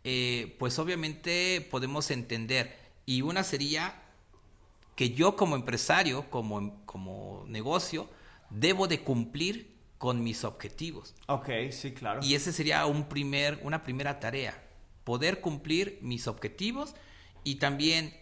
eh, 0.04 0.56
pues 0.58 0.78
obviamente 0.78 1.66
podemos 1.70 2.10
entender. 2.10 2.76
Y 3.06 3.22
una 3.22 3.44
sería 3.44 4.02
que 4.96 5.10
yo 5.10 5.36
como 5.36 5.56
empresario, 5.56 6.30
como, 6.30 6.84
como 6.84 7.44
negocio, 7.48 8.08
debo 8.50 8.88
de 8.88 9.00
cumplir 9.00 9.72
con 9.98 10.22
mis 10.22 10.44
objetivos. 10.44 11.14
Ok, 11.26 11.48
sí, 11.70 11.92
claro. 11.92 12.20
Y 12.22 12.34
ese 12.34 12.52
sería 12.52 12.84
un 12.86 13.08
primer, 13.08 13.60
una 13.62 13.84
primera 13.84 14.20
tarea, 14.20 14.60
poder 15.04 15.40
cumplir 15.40 15.98
mis 16.02 16.26
objetivos 16.26 16.94
y 17.44 17.56
también, 17.56 18.16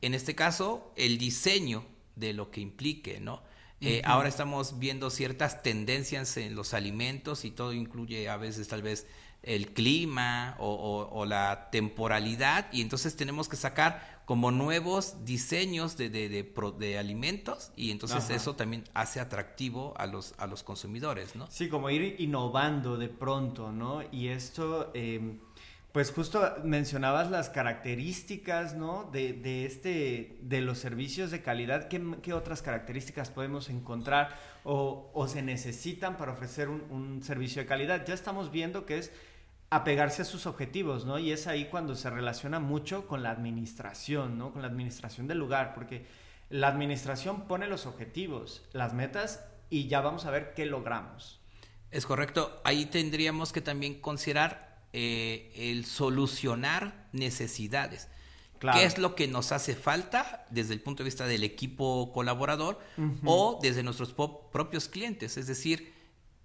en 0.00 0.14
este 0.14 0.34
caso, 0.34 0.92
el 0.96 1.18
diseño 1.18 1.84
de 2.16 2.32
lo 2.32 2.50
que 2.50 2.60
implique, 2.60 3.20
¿no? 3.20 3.42
Eh, 3.80 4.00
ahora 4.04 4.30
estamos 4.30 4.78
viendo 4.78 5.10
ciertas 5.10 5.62
tendencias 5.62 6.38
en 6.38 6.54
los 6.54 6.72
alimentos 6.72 7.44
y 7.44 7.50
todo 7.50 7.74
incluye 7.74 8.30
a 8.30 8.38
veces 8.38 8.66
tal 8.68 8.80
vez 8.80 9.06
el 9.46 9.72
clima 9.72 10.56
o, 10.58 11.24
la 11.26 11.70
temporalidad 11.70 12.66
y 12.72 12.80
entonces 12.80 13.16
tenemos 13.16 13.48
que 13.48 13.56
sacar 13.56 14.22
como 14.24 14.50
nuevos 14.50 15.24
diseños 15.24 15.96
de, 15.96 16.08
de, 16.08 16.52
de, 16.78 16.98
alimentos 16.98 17.72
y 17.76 17.90
entonces 17.90 18.30
eso 18.30 18.56
también 18.56 18.84
hace 18.94 19.20
atractivo 19.20 19.94
a 19.98 20.06
los, 20.06 20.34
a 20.38 20.46
los 20.46 20.62
consumidores, 20.62 21.36
¿no? 21.36 21.46
Sí, 21.50 21.68
como 21.68 21.90
ir 21.90 22.16
innovando 22.18 22.96
de 22.96 23.08
pronto, 23.08 23.70
¿no? 23.70 24.02
Y 24.12 24.28
esto, 24.28 24.90
em, 24.94 25.40
pues 25.92 26.10
justo 26.10 26.42
mencionabas 26.64 27.30
las 27.30 27.50
características, 27.50 28.74
¿no? 28.74 29.10
De, 29.12 29.34
de, 29.34 29.66
este, 29.66 30.38
de 30.40 30.62
los 30.62 30.78
servicios 30.78 31.30
de 31.30 31.42
calidad, 31.42 31.88
¿qué, 31.88 32.02
qué 32.22 32.32
otras 32.32 32.62
características 32.62 33.30
podemos 33.30 33.68
encontrar 33.68 34.38
o, 34.64 35.10
o 35.12 35.28
se 35.28 35.42
necesitan 35.42 36.16
para 36.16 36.32
ofrecer 36.32 36.70
un, 36.70 36.82
un 36.90 37.22
servicio 37.22 37.60
de 37.60 37.66
calidad? 37.66 38.06
Ya 38.06 38.14
estamos 38.14 38.50
viendo 38.50 38.86
que 38.86 38.98
es 38.98 39.12
apegarse 39.74 40.22
a 40.22 40.24
sus 40.24 40.46
objetivos, 40.46 41.04
¿no? 41.04 41.18
Y 41.18 41.32
es 41.32 41.48
ahí 41.48 41.64
cuando 41.64 41.96
se 41.96 42.08
relaciona 42.08 42.60
mucho 42.60 43.08
con 43.08 43.24
la 43.24 43.30
administración, 43.30 44.38
¿no? 44.38 44.52
Con 44.52 44.62
la 44.62 44.68
administración 44.68 45.26
del 45.26 45.38
lugar, 45.38 45.74
porque 45.74 46.06
la 46.48 46.68
administración 46.68 47.48
pone 47.48 47.66
los 47.66 47.84
objetivos, 47.86 48.62
las 48.72 48.94
metas 48.94 49.44
y 49.70 49.88
ya 49.88 50.00
vamos 50.00 50.26
a 50.26 50.30
ver 50.30 50.54
qué 50.54 50.66
logramos. 50.66 51.40
Es 51.90 52.06
correcto. 52.06 52.60
Ahí 52.64 52.86
tendríamos 52.86 53.52
que 53.52 53.60
también 53.60 54.00
considerar 54.00 54.84
eh, 54.92 55.50
el 55.56 55.84
solucionar 55.86 57.08
necesidades. 57.12 58.08
¿Qué 58.60 58.84
es 58.84 58.98
lo 58.98 59.14
que 59.14 59.26
nos 59.26 59.50
hace 59.50 59.74
falta 59.74 60.46
desde 60.50 60.72
el 60.72 60.80
punto 60.80 61.02
de 61.02 61.08
vista 61.08 61.26
del 61.26 61.42
equipo 61.42 62.12
colaborador 62.14 62.80
o 63.24 63.58
desde 63.60 63.82
nuestros 63.82 64.14
propios 64.14 64.88
clientes? 64.88 65.36
Es 65.36 65.46
decir, 65.46 65.93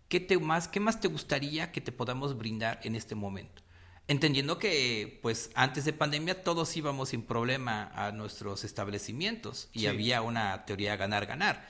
¿qué, 0.09 0.19
te 0.19 0.37
más, 0.37 0.67
¿qué 0.67 0.79
más 0.79 0.99
te 0.99 1.07
gustaría 1.07 1.71
que 1.71 1.79
te 1.79 1.91
podamos 1.91 2.37
brindar 2.37 2.79
en 2.83 2.95
este 2.95 3.15
momento? 3.15 3.61
Entendiendo 4.07 4.57
que, 4.57 5.19
pues, 5.21 5.51
antes 5.53 5.85
de 5.85 5.93
pandemia 5.93 6.41
todos 6.41 6.75
íbamos 6.75 7.09
sin 7.09 7.21
problema 7.21 7.91
a 7.93 8.11
nuestros 8.11 8.63
establecimientos 8.63 9.69
y 9.71 9.85
había 9.85 10.23
una 10.23 10.65
teoría 10.65 10.97
ganar-ganar. 10.97 11.63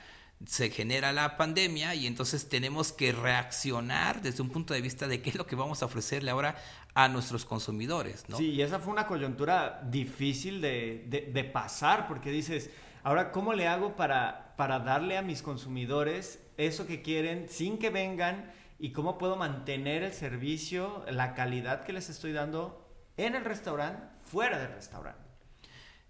se 0.46 0.70
genera 0.70 1.12
la 1.12 1.36
pandemia 1.36 1.94
y 1.94 2.06
entonces 2.06 2.48
tenemos 2.48 2.92
que 2.92 3.12
reaccionar 3.12 4.22
desde 4.22 4.40
un 4.40 4.48
punto 4.48 4.72
de 4.72 4.80
vista 4.80 5.06
de 5.06 5.20
qué 5.20 5.28
es 5.28 5.36
lo 5.36 5.46
que 5.46 5.54
vamos 5.54 5.82
a 5.82 5.84
ofrecerle 5.84 6.30
ahora 6.30 6.56
a 6.94 7.08
nuestros 7.08 7.44
consumidores. 7.44 8.24
¿no? 8.26 8.38
Sí, 8.38 8.52
y 8.52 8.62
esa 8.62 8.78
fue 8.78 8.90
una 8.90 9.06
coyuntura 9.06 9.82
difícil 9.90 10.62
de, 10.62 11.50
pasar 11.52 12.08
porque 12.08 12.30
dices, 12.30 12.70
ahora, 13.02 13.32
¿cómo 13.32 13.52
le 13.52 13.68
hago 13.68 13.96
para, 13.96 14.54
para 14.56 14.78
darle 14.78 15.18
a 15.18 15.22
mis 15.22 15.42
consumidores 15.42 16.38
eso 16.66 16.86
que 16.86 17.02
quieren 17.02 17.48
sin 17.48 17.78
que 17.78 17.90
vengan 17.90 18.52
y 18.78 18.92
cómo 18.92 19.18
puedo 19.18 19.36
mantener 19.36 20.02
el 20.02 20.12
servicio, 20.12 21.04
la 21.10 21.34
calidad 21.34 21.84
que 21.84 21.92
les 21.92 22.08
estoy 22.08 22.32
dando 22.32 22.86
en 23.16 23.34
el 23.34 23.44
restaurante, 23.44 24.02
fuera 24.24 24.58
del 24.58 24.72
restaurante? 24.72 25.20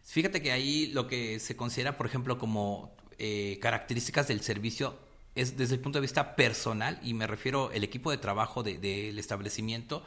Fíjate 0.02 0.42
que 0.42 0.52
ahí 0.52 0.88
lo 0.88 1.07
que 1.07 1.40
se 1.40 1.57
considera, 1.57 1.97
por 1.97 2.07
ejemplo, 2.07 2.38
como 2.38 2.95
eh, 3.19 3.59
características 3.61 4.28
del 4.28 4.40
servicio 4.40 4.99
es 5.35 5.57
desde 5.57 5.75
el 5.75 5.80
punto 5.80 5.99
de 5.99 6.02
vista 6.02 6.35
personal, 6.37 6.99
y 7.02 7.14
me 7.14 7.26
refiero 7.26 7.71
el 7.73 7.85
equipo 7.85 8.11
de 8.11 8.19
trabajo 8.19 8.62
del 8.62 9.19
establecimiento, 9.19 10.04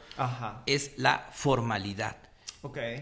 es 0.66 0.92
la 0.96 1.30
formalidad. 1.32 2.16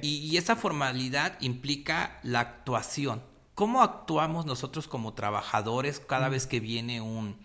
Y, 0.02 0.18
y, 0.18 0.36
esa 0.36 0.56
formalidad 0.56 1.40
implica 1.40 2.18
la 2.22 2.40
actuación. 2.40 3.22
¿Cómo 3.54 3.82
actuamos 3.82 4.46
nosotros 4.46 4.88
como 4.88 5.14
trabajadores 5.14 6.00
cada 6.00 6.28
vez 6.28 6.46
que 6.46 6.60
viene 6.60 7.00
un, 7.00 7.36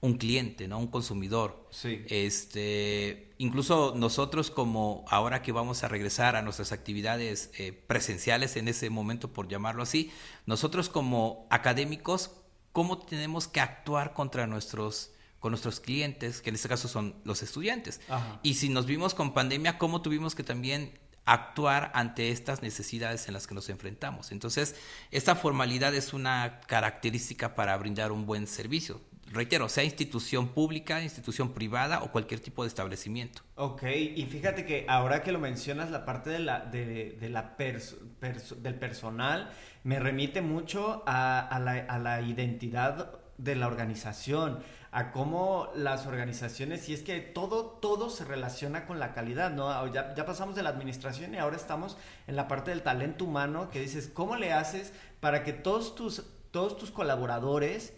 un 0.00 0.16
cliente, 0.16 0.68
¿no? 0.68 0.78
Un 0.78 0.86
consumidor. 0.86 1.66
Sí. 1.70 2.04
Este, 2.08 3.34
incluso 3.38 3.94
nosotros 3.96 4.50
como 4.50 5.04
ahora 5.08 5.42
que 5.42 5.50
vamos 5.52 5.82
a 5.82 5.88
regresar 5.88 6.36
a 6.36 6.42
nuestras 6.42 6.70
actividades 6.72 7.50
eh, 7.58 7.72
presenciales 7.72 8.56
en 8.56 8.68
ese 8.68 8.90
momento, 8.90 9.32
por 9.32 9.48
llamarlo 9.48 9.82
así, 9.82 10.12
nosotros 10.46 10.88
como 10.88 11.46
académicos, 11.50 12.30
¿cómo 12.72 12.98
tenemos 12.98 13.48
que 13.48 13.60
actuar 13.60 14.14
contra 14.14 14.46
nuestros 14.46 15.12
con 15.40 15.52
nuestros 15.52 15.78
clientes, 15.78 16.40
que 16.40 16.48
en 16.48 16.56
este 16.56 16.68
caso 16.68 16.88
son 16.88 17.14
los 17.22 17.44
estudiantes? 17.44 18.00
Y 18.42 18.54
si 18.54 18.68
nos 18.70 18.86
vimos 18.86 19.14
con 19.14 19.34
pandemia, 19.34 19.78
¿cómo 19.78 20.02
tuvimos 20.02 20.34
que 20.34 20.42
también 20.42 20.98
actuar 21.32 21.90
ante 21.94 22.30
estas 22.30 22.62
necesidades 22.62 23.28
en 23.28 23.34
las 23.34 23.46
que 23.46 23.54
nos 23.54 23.68
enfrentamos. 23.68 24.32
Entonces, 24.32 24.74
esta 25.10 25.34
formalidad 25.34 25.94
es 25.94 26.12
una 26.12 26.60
característica 26.66 27.54
para 27.54 27.76
brindar 27.76 28.12
un 28.12 28.26
buen 28.26 28.46
servicio 28.46 29.00
reitero, 29.32 29.68
sea 29.68 29.84
institución 29.84 30.48
pública, 30.48 31.02
institución 31.02 31.52
privada 31.52 32.02
o 32.02 32.10
cualquier 32.10 32.40
tipo 32.40 32.62
de 32.62 32.68
establecimiento. 32.68 33.42
Ok, 33.56 33.82
y 33.84 34.26
fíjate 34.26 34.64
que 34.64 34.84
ahora 34.88 35.22
que 35.22 35.32
lo 35.32 35.38
mencionas, 35.38 35.90
la 35.90 36.04
parte 36.04 36.30
de 36.30 36.38
la, 36.38 36.60
de, 36.60 37.16
la 37.30 37.56
del 37.58 38.74
personal 38.74 39.50
me 39.84 39.98
remite 39.98 40.40
mucho 40.40 41.02
a, 41.06 41.60
la, 41.62 41.72
a, 41.72 41.98
la, 41.98 42.20
identidad 42.22 43.18
de 43.38 43.56
la 43.56 43.66
organización, 43.66 44.60
a 44.90 45.12
cómo 45.12 45.68
las 45.74 46.06
organizaciones, 46.06 46.88
y 46.88 46.94
es 46.94 47.02
que 47.02 47.20
todo, 47.20 47.64
todo 47.64 48.10
se 48.10 48.24
relaciona 48.24 48.86
con 48.86 48.98
la 48.98 49.12
calidad, 49.12 49.50
¿no? 49.50 49.86
Ya, 49.92 50.14
ya 50.14 50.26
pasamos 50.26 50.54
de 50.54 50.62
la 50.62 50.70
administración 50.70 51.34
y 51.34 51.38
ahora 51.38 51.56
estamos 51.56 51.96
en 52.26 52.36
la 52.36 52.48
parte 52.48 52.70
del 52.70 52.82
talento 52.82 53.24
humano, 53.24 53.70
que 53.70 53.80
dices, 53.80 54.10
¿cómo 54.12 54.36
le 54.36 54.52
haces 54.52 54.92
para 55.20 55.44
que 55.44 55.52
todos 55.52 55.94
tus, 55.94 56.24
todos 56.50 56.76
tus 56.76 56.90
colaboradores 56.90 57.92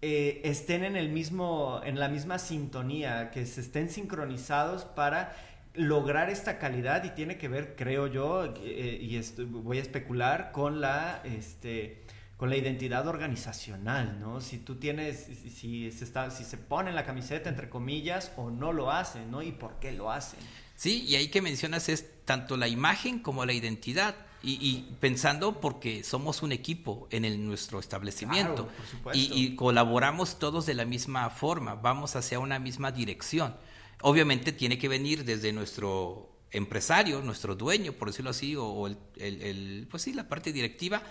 eh, 0.00 0.40
estén 0.44 0.84
en 0.84 0.96
el 0.96 1.08
mismo, 1.08 1.80
en 1.84 1.98
la 1.98 2.08
misma 2.08 2.38
sintonía, 2.38 3.30
que 3.30 3.44
se 3.46 3.60
estén 3.60 3.90
sincronizados 3.90 4.84
para 4.84 5.34
lograr 5.74 6.30
esta 6.30 6.58
calidad 6.58 7.02
y 7.04 7.10
tiene 7.10 7.38
que 7.38 7.48
ver, 7.48 7.74
creo 7.76 8.06
yo, 8.06 8.54
eh, 8.62 8.98
y 9.00 9.20
voy 9.44 9.78
a 9.78 9.82
especular 9.82 10.52
con 10.52 10.80
la, 10.80 11.20
este, 11.24 12.04
con 12.38 12.50
la 12.50 12.56
identidad 12.56 13.08
organizacional, 13.08 14.20
¿no? 14.20 14.40
Si 14.40 14.58
tú 14.58 14.76
tienes, 14.76 15.26
si, 15.56 15.90
se 15.90 16.04
está, 16.04 16.30
si 16.30 16.44
se 16.44 16.56
pone 16.56 16.92
la 16.92 17.04
camiseta 17.04 17.48
entre 17.48 17.68
comillas 17.68 18.30
o 18.36 18.48
no 18.48 18.72
lo 18.72 18.92
hacen, 18.92 19.28
¿no? 19.28 19.42
Y 19.42 19.50
por 19.50 19.80
qué 19.80 19.90
lo 19.90 20.12
hacen. 20.12 20.38
Sí, 20.76 21.04
y 21.04 21.16
ahí 21.16 21.28
que 21.28 21.42
mencionas 21.42 21.88
es 21.88 22.06
tanto 22.24 22.56
la 22.56 22.68
imagen 22.68 23.18
como 23.18 23.44
la 23.44 23.52
identidad. 23.52 24.14
Y, 24.40 24.86
pensando 25.00 25.60
porque 25.60 26.04
somos 26.04 26.44
un 26.44 26.52
equipo 26.52 27.08
en 27.10 27.24
el, 27.24 27.44
nuestro 27.44 27.80
establecimiento 27.80 28.68
y, 29.12 29.32
y, 29.34 29.56
colaboramos 29.56 30.38
todos 30.38 30.64
de 30.64 30.74
la 30.74 30.84
misma 30.84 31.28
forma, 31.28 31.74
vamos 31.74 32.14
hacia 32.14 32.38
una 32.38 32.60
misma 32.60 32.92
dirección. 32.92 33.56
Obviamente 34.00 34.52
tiene 34.52 34.78
que 34.78 34.86
venir 34.86 35.24
desde 35.24 35.52
nuestro 35.52 36.38
empresario, 36.50 37.20
nuestro 37.20 37.54
dueño, 37.54 37.92
por 37.92 38.08
decirlo 38.08 38.30
así, 38.30 38.54
o, 38.56 38.86
el, 38.86 38.96
el, 39.16 39.88
pues 39.90 40.02
sí, 40.02 40.12
la 40.12 40.28
parte 40.28 40.52
directiva, 40.52 41.02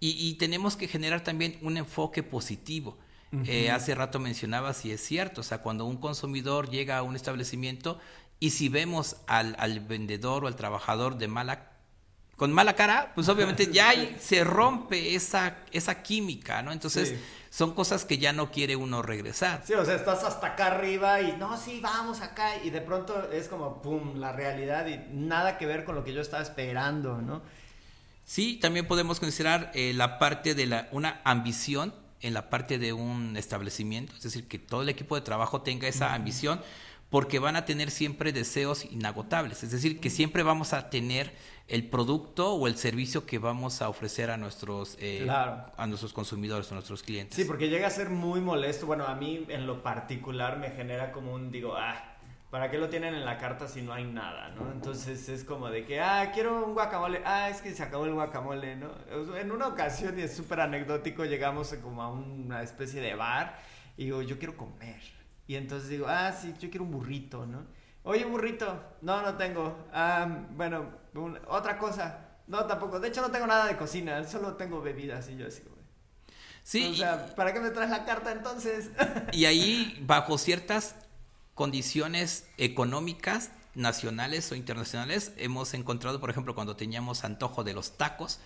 y, 0.00 0.34
tenemos 0.34 0.76
que 0.76 0.86
generar 0.86 1.22
también 1.22 1.58
un 1.62 1.76
enfoque 1.76 2.22
positivo. 2.22 2.98
Eh, 3.46 3.70
hace 3.70 3.96
rato 3.96 4.20
mencionaba 4.20 4.74
si 4.74 4.92
es 4.92 5.00
cierto, 5.00 5.40
o 5.40 5.44
sea, 5.44 5.58
cuando 5.58 5.86
un 5.86 5.96
consumidor 5.96 6.70
llega 6.70 6.98
a 6.98 7.02
un 7.02 7.16
establecimiento 7.16 7.98
y 8.38 8.50
si 8.50 8.68
vemos 8.68 9.16
al, 9.26 9.56
al 9.58 9.80
vendedor 9.80 10.44
o 10.44 10.46
al 10.46 10.54
trabajador 10.54 11.16
de 11.16 11.26
mala 11.26 11.74
con 12.36 12.52
mala 12.52 12.74
cara, 12.74 13.12
pues 13.14 13.28
obviamente 13.28 13.70
ya 13.72 13.92
se 14.18 14.44
rompe 14.44 15.14
esa, 15.14 15.58
esa 15.72 16.02
química, 16.02 16.62
¿no? 16.62 16.72
Entonces 16.72 17.14
son 17.50 17.74
cosas 17.74 18.04
que 18.04 18.18
ya 18.18 18.32
no 18.32 18.50
quiere 18.50 18.74
uno 18.74 19.02
regresar. 19.02 19.62
Sí, 19.64 19.74
o 19.74 19.84
sea, 19.84 19.94
estás 19.94 20.24
hasta 20.24 20.48
acá 20.48 20.66
arriba 20.66 21.20
y 21.20 21.36
no, 21.36 21.56
sí, 21.56 21.80
vamos 21.80 22.20
acá 22.20 22.62
y 22.62 22.70
de 22.70 22.80
pronto 22.80 23.30
es 23.30 23.48
como, 23.48 23.80
¡pum!, 23.80 24.16
la 24.16 24.32
realidad 24.32 24.86
y 24.86 24.98
nada 25.12 25.56
que 25.58 25.66
ver 25.66 25.84
con 25.84 25.94
lo 25.94 26.02
que 26.02 26.12
yo 26.12 26.20
estaba 26.20 26.42
esperando, 26.42 27.22
¿no? 27.22 27.42
Sí, 28.24 28.56
también 28.56 28.86
podemos 28.86 29.20
considerar 29.20 29.70
eh, 29.74 29.92
la 29.94 30.18
parte 30.18 30.54
de 30.54 30.66
la, 30.66 30.88
una 30.92 31.20
ambición 31.24 31.94
en 32.20 32.32
la 32.32 32.48
parte 32.48 32.78
de 32.78 32.94
un 32.94 33.36
establecimiento, 33.36 34.14
es 34.16 34.22
decir, 34.22 34.48
que 34.48 34.58
todo 34.58 34.82
el 34.82 34.88
equipo 34.88 35.14
de 35.14 35.20
trabajo 35.20 35.60
tenga 35.60 35.88
esa 35.88 36.14
ambición 36.14 36.60
porque 37.10 37.38
van 37.38 37.54
a 37.54 37.66
tener 37.66 37.90
siempre 37.90 38.32
deseos 38.32 38.86
inagotables, 38.86 39.62
es 39.62 39.70
decir, 39.70 40.00
que 40.00 40.08
siempre 40.08 40.42
vamos 40.42 40.72
a 40.72 40.88
tener 40.88 41.32
el 41.68 41.88
producto 41.88 42.54
o 42.54 42.66
el 42.66 42.76
servicio 42.76 43.26
que 43.26 43.38
vamos 43.38 43.82
a 43.82 43.88
ofrecer 43.88 44.30
a 44.30 44.36
nuestros, 44.36 44.96
eh, 45.00 45.26
a 45.30 45.86
nuestros 45.86 46.12
consumidores, 46.12 46.70
a 46.72 46.74
nuestros 46.74 47.02
clientes. 47.02 47.36
Sí, 47.36 47.44
porque 47.44 47.68
llega 47.68 47.86
a 47.86 47.90
ser 47.90 48.10
muy 48.10 48.40
molesto. 48.40 48.86
Bueno, 48.86 49.06
a 49.06 49.14
mí 49.14 49.46
en 49.48 49.66
lo 49.66 49.82
particular 49.82 50.58
me 50.58 50.70
genera 50.70 51.12
como 51.12 51.32
un, 51.34 51.50
digo, 51.50 51.76
ah, 51.76 52.13
¿para 52.54 52.70
qué 52.70 52.78
lo 52.78 52.88
tienen 52.88 53.16
en 53.16 53.24
la 53.24 53.36
carta 53.36 53.66
si 53.66 53.82
no 53.82 53.92
hay 53.92 54.04
nada, 54.04 54.50
no? 54.50 54.70
Entonces 54.70 55.28
es 55.28 55.42
como 55.42 55.70
de 55.70 55.84
que, 55.84 56.00
ah, 56.00 56.30
quiero 56.32 56.64
un 56.64 56.74
guacamole, 56.74 57.20
ah, 57.24 57.48
es 57.48 57.60
que 57.60 57.74
se 57.74 57.82
acabó 57.82 58.04
el 58.04 58.14
guacamole, 58.14 58.76
¿no? 58.76 58.92
En 59.36 59.50
una 59.50 59.66
ocasión, 59.66 60.16
y 60.16 60.22
es 60.22 60.36
súper 60.36 60.60
anecdótico, 60.60 61.24
llegamos 61.24 61.74
como 61.82 62.00
a 62.00 62.12
una 62.12 62.62
especie 62.62 63.00
de 63.00 63.16
bar 63.16 63.58
y 63.96 64.04
digo, 64.04 64.22
yo 64.22 64.38
quiero 64.38 64.56
comer. 64.56 65.00
Y 65.48 65.56
entonces 65.56 65.88
digo, 65.88 66.06
ah, 66.08 66.30
sí, 66.30 66.54
yo 66.60 66.70
quiero 66.70 66.84
un 66.84 66.92
burrito, 66.92 67.44
¿no? 67.44 67.66
Oye, 68.04 68.24
burrito, 68.24 68.84
no, 69.02 69.20
no 69.20 69.34
tengo. 69.34 69.88
Ah, 69.92 70.46
bueno, 70.50 70.90
otra 71.48 71.76
cosa. 71.76 72.36
No, 72.46 72.66
tampoco. 72.66 73.00
De 73.00 73.08
hecho, 73.08 73.20
no 73.20 73.32
tengo 73.32 73.48
nada 73.48 73.66
de 73.66 73.76
cocina, 73.76 74.22
solo 74.22 74.54
tengo 74.54 74.80
bebidas 74.80 75.28
y 75.28 75.36
yo 75.36 75.48
así, 75.48 75.62
güey. 75.62 75.82
Sí. 76.62 76.88
O 76.92 76.94
sea, 76.94 77.34
¿para 77.34 77.52
qué 77.52 77.58
me 77.58 77.70
traes 77.70 77.90
la 77.90 78.04
carta 78.04 78.30
entonces? 78.30 78.92
Y 79.32 79.44
ahí, 79.46 79.98
bajo 80.06 80.38
ciertas 80.38 81.03
condiciones 81.54 82.46
económicas, 82.58 83.50
nacionales 83.74 84.50
o 84.52 84.54
internacionales, 84.54 85.32
hemos 85.36 85.74
encontrado, 85.74 86.20
por 86.20 86.30
ejemplo, 86.30 86.54
cuando 86.54 86.76
teníamos 86.76 87.24
antojo 87.24 87.64
de 87.64 87.74
los 87.74 87.96
tacos, 87.96 88.40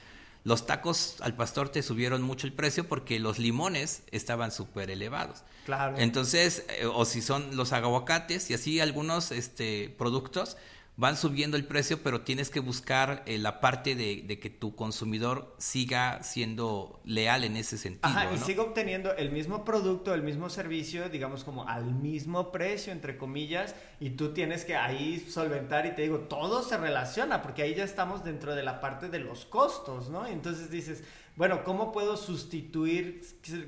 los 0.44 0.66
tacos 0.66 1.16
al 1.20 1.34
pastor 1.34 1.68
te 1.68 1.82
subieron 1.82 2.22
mucho 2.22 2.46
el 2.46 2.52
precio 2.52 2.88
porque 2.88 3.18
los 3.18 3.38
limones 3.38 4.02
estaban 4.12 4.52
súper 4.52 4.90
elevados. 4.90 5.42
Claro. 5.66 5.98
Entonces, 5.98 6.64
eh, 6.78 6.86
o 6.86 7.04
si 7.04 7.20
son 7.20 7.56
los 7.56 7.72
aguacates 7.72 8.48
y 8.50 8.54
así 8.54 8.80
algunos 8.80 9.32
este, 9.32 9.94
productos, 9.98 10.56
van 10.98 11.16
subiendo 11.16 11.56
el 11.56 11.64
precio, 11.64 12.02
pero 12.02 12.22
tienes 12.22 12.50
que 12.50 12.58
buscar 12.58 13.22
eh, 13.24 13.38
la 13.38 13.61
parte 13.61 13.94
de, 13.94 14.40
que 14.40 14.50
tu 14.50 14.74
consumidor 14.74 15.54
siga 15.56 16.24
siendo 16.24 17.00
leal 17.04 17.44
en 17.44 17.56
ese 17.56 17.78
sentido. 17.78 18.08
Ajá, 18.08 18.34
y 18.34 18.38
siga 18.38 18.64
obteniendo 18.64 19.14
el 19.14 19.30
mismo 19.30 19.64
producto, 19.64 20.12
el 20.12 20.24
mismo 20.24 20.50
servicio, 20.50 21.08
digamos 21.08 21.44
como 21.44 21.68
al 21.68 21.94
mismo 21.94 22.50
precio, 22.50 22.92
entre 22.92 23.16
comillas, 23.16 23.76
y 24.00 24.11
tú 24.11 24.34
tienes 24.34 24.64
que 24.64 24.74
ahí 24.74 25.20
solventar 25.20 25.87
y 25.87 25.94
te 25.94 26.02
digo, 26.02 26.18
todo 26.22 26.64
se 26.64 26.76
relaciona, 26.76 27.42
porque 27.42 27.62
ahí 27.62 27.76
ya 27.76 27.84
estamos 27.84 28.24
dentro 28.24 28.56
de 28.56 28.64
la 28.64 28.80
parte 28.80 29.08
de 29.08 29.20
los 29.20 29.44
costos, 29.44 30.11
¿no? 30.11 30.28
Y 30.28 30.32
entonces 30.32 30.68
dices, 30.68 31.04
bueno, 31.37 31.62
¿cómo 31.62 31.92
puedo 31.92 32.16
sustituir 32.16 33.22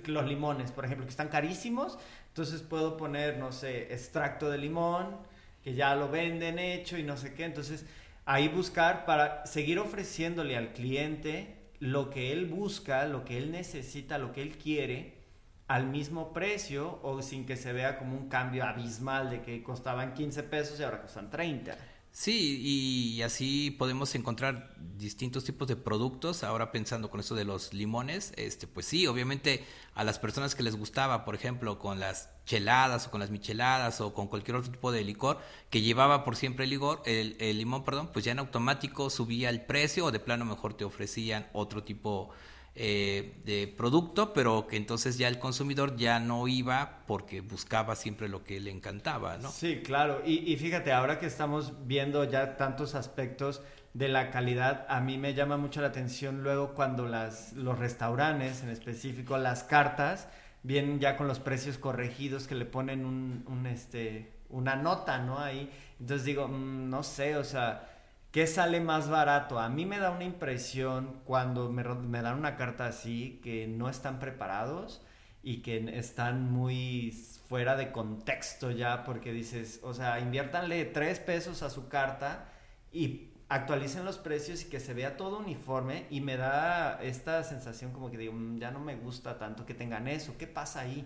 los 0.07 0.27
limones, 0.27 0.73
por 0.73 0.85
ejemplo, 0.85 1.07
que 1.07 1.11
están 1.11 1.29
carísimos? 1.29 1.97
Entonces 2.27 2.62
puedo 2.62 2.97
poner, 2.97 3.38
no 3.38 3.53
sé, 3.53 3.93
extracto 3.95 4.51
de 4.51 4.59
limón 4.59 5.31
que 5.62 5.75
ya 5.75 5.94
lo 5.94 6.09
venden 6.09 6.59
hecho 6.59 6.99
y 6.99 7.03
no 7.03 7.16
sé 7.16 7.35
qué. 7.35 7.44
Entonces, 7.44 7.85
ahí 8.25 8.49
buscar 8.49 9.05
para 9.05 9.46
seguir 9.46 9.79
ofreciéndole 9.79 10.57
al 10.57 10.73
cliente 10.73 11.57
lo 11.79 12.11
que 12.11 12.33
él 12.33 12.46
busca, 12.46 13.07
lo 13.07 13.25
que 13.25 13.38
él 13.38 13.51
necesita, 13.51 14.18
lo 14.18 14.33
que 14.33 14.42
él 14.42 14.59
quiere 14.59 15.20
al 15.66 15.87
mismo 15.87 16.33
precio 16.33 16.99
o 17.03 17.23
sin 17.23 17.46
que 17.46 17.57
se 17.57 17.73
vea 17.73 17.96
como 17.99 18.16
un 18.16 18.29
cambio 18.29 18.64
abismal 18.64 19.31
de 19.31 19.40
que 19.40 19.62
costaban 19.62 20.14
15 20.14 20.42
pesos 20.42 20.81
y 20.81 20.83
ahora 20.83 21.01
costan 21.01 21.31
30. 21.31 21.79
Sí, 22.12 22.61
y 22.61 23.23
así 23.23 23.70
podemos 23.70 24.14
encontrar 24.16 24.75
distintos 24.96 25.44
tipos 25.44 25.68
de 25.68 25.77
productos. 25.77 26.42
Ahora 26.42 26.73
pensando 26.73 27.09
con 27.09 27.20
eso 27.20 27.37
de 27.37 27.44
los 27.44 27.73
limones, 27.73 28.33
este, 28.37 28.66
pues 28.66 28.87
sí, 28.87 29.07
obviamente 29.07 29.64
a 29.94 30.03
las 30.03 30.18
personas 30.18 30.57
que 30.57 30.64
les 30.64 30.75
gustaba, 30.75 31.25
por 31.25 31.37
ejemplo, 31.37 31.79
con 31.79 32.01
las 32.01 32.29
cheladas 32.51 33.07
o 33.07 33.13
con 33.13 33.21
las 33.21 33.31
micheladas 33.31 34.01
o 34.01 34.13
con 34.13 34.27
cualquier 34.27 34.57
otro 34.57 34.73
tipo 34.73 34.91
de 34.91 35.05
licor 35.05 35.39
que 35.71 35.83
llevaba 35.83 36.25
por 36.25 36.35
siempre 36.35 36.65
el, 36.65 36.71
licor, 36.71 37.01
el, 37.05 37.37
limón, 37.57 37.85
perdón, 37.85 38.11
pues 38.13 38.25
ya 38.25 38.33
en 38.33 38.41
automático 38.41 39.09
subía 39.09 39.51
el 39.51 39.61
precio 39.61 40.07
o 40.07 40.11
de 40.11 40.19
plano 40.19 40.45
mejor 40.45 40.75
te 40.75 40.85
ofrecían 40.85 41.47
otro 41.53 41.85
tipo 41.85 42.31
eh, 42.75 43.37
de 43.45 43.69
producto, 43.69 44.33
pero 44.33 44.67
que 44.67 44.77
entonces 44.77 45.17
ya 45.17 45.29
el 45.29 45.39
consumidor 45.39 45.95
ya 45.95 46.19
no 46.19 46.49
iba 46.49 47.05
porque 47.07 47.41
buscaba 47.41 47.95
siempre 47.95 48.29
lo 48.29 48.43
que 48.43 48.59
le 48.59 48.73
encantaba. 48.73 49.39
Sí, 49.53 49.83
claro. 49.85 50.21
Y, 50.27 50.57
fíjate, 50.57 50.91
ahora 50.91 51.21
que 51.21 51.27
estamos 51.27 51.87
viendo 51.87 52.25
ya 52.25 52.57
tantos 52.57 52.97
aspectos 52.97 53.63
de 53.95 54.09
la 54.09 54.31
calidad, 54.31 54.87
a 54.89 55.01
mí 55.01 55.19
me 55.19 55.35
llama 55.35 55.57
mucho 55.57 55.81
la 55.81 55.89
atención 55.89 56.43
luego 56.43 56.75
cuando 56.75 57.07
las, 57.07 57.53
los 57.53 57.79
restaurantes, 57.79 58.65
en 58.65 58.71
específico 58.71 59.39
las 59.39 59.63
cartas, 59.63 60.27
vienen 60.62 61.01
ya 61.01 61.16
con 61.16 61.27
los 61.29 61.40
precios 61.40 61.79
corregidos 61.79 62.46
que 62.46 62.55
le 62.55 62.64
ponen 62.64 63.05
un, 63.05 63.44
un 63.46 63.66
este, 63.66 64.33
una 64.49 64.77
nota, 64.77 65.18
¿no? 65.18 65.38
Ahí. 65.38 65.70
Entonces 65.99 66.25
digo, 66.25 66.49
mm, 66.49 66.90
no 66.90 67.03
sé, 67.03 67.37
o 67.37 67.44
sea 67.44 67.87
¿Qué 68.31 68.46
sale 68.46 68.81
más 68.81 69.09
barato? 69.11 69.59
A 69.59 69.68
mí 69.68 69.87
me 69.87 69.99
da 69.99 70.12
una 70.12 70.23
impresión 70.23 71.20
cuando 71.25 71.68
me, 71.68 71.83
dan 72.23 72.38
una 72.38 72.57
carta 72.57 72.87
así 72.87 73.40
que 73.42 73.66
no 73.66 73.88
están 73.88 74.20
preparados 74.20 75.03
y 75.42 75.62
que 75.62 75.99
están 75.99 76.53
muy 76.53 77.11
fuera 77.49 77.75
de 77.75 77.90
contexto 77.90 78.70
ya 78.70 79.03
porque 79.03 79.33
dices, 79.33 79.81
o 79.83 79.94
sea, 79.94 80.20
inviértanle 80.20 80.85
tres 80.85 81.18
pesos 81.18 81.64
a 81.64 81.70
su 81.70 81.88
carta 81.88 82.46
y 82.92 83.30
actualicen 83.51 84.05
los 84.05 84.17
precios 84.17 84.63
y 84.63 84.67
que 84.67 84.79
se 84.79 84.95
vea 84.95 85.17
todo 85.17 85.39
uniforme 85.39 86.07
y 86.09 86.21
me 86.21 86.37
da 86.37 87.03
esta 87.03 87.43
sensación 87.43 87.93
como 87.93 88.09
que 88.11 88.17
digo, 88.17 88.33
mm, 88.33 88.59
ya 88.59 88.71
no 88.71 88.79
me 88.79 88.95
gusta 88.95 89.39
tanto 89.39 89.67
que 89.67 89.75
tengan 89.75 90.07
eso, 90.07 90.37
¿qué 90.39 90.47
pasa 90.47 90.81
ahí? 90.81 91.05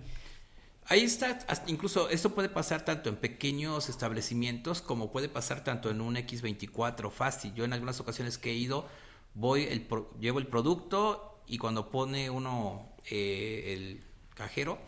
Ahí 0.86 1.00
está, 1.00 1.38
incluso 1.66 2.10
esto 2.10 2.34
puede 2.34 2.50
pasar 2.50 2.84
tanto 2.84 3.08
en 3.08 3.16
pequeños 3.16 3.88
establecimientos 3.88 4.82
como 4.82 5.10
puede 5.10 5.30
pasar 5.30 5.64
tanto 5.64 5.88
en 5.88 6.02
un 6.02 6.16
X24 6.16 7.10
fácil. 7.10 7.54
Yo 7.54 7.64
en 7.64 7.72
algunas 7.72 7.98
ocasiones 8.00 8.36
que 8.36 8.50
he 8.50 8.54
ido, 8.54 8.86
voy, 9.32 9.62
el, 9.62 9.88
llevo 10.20 10.38
el 10.38 10.46
producto 10.46 11.40
y 11.46 11.56
cuando 11.56 11.90
pone 11.90 12.28
uno 12.28 12.92
eh, 13.10 13.72
el 13.72 14.04
cajero, 14.34 14.78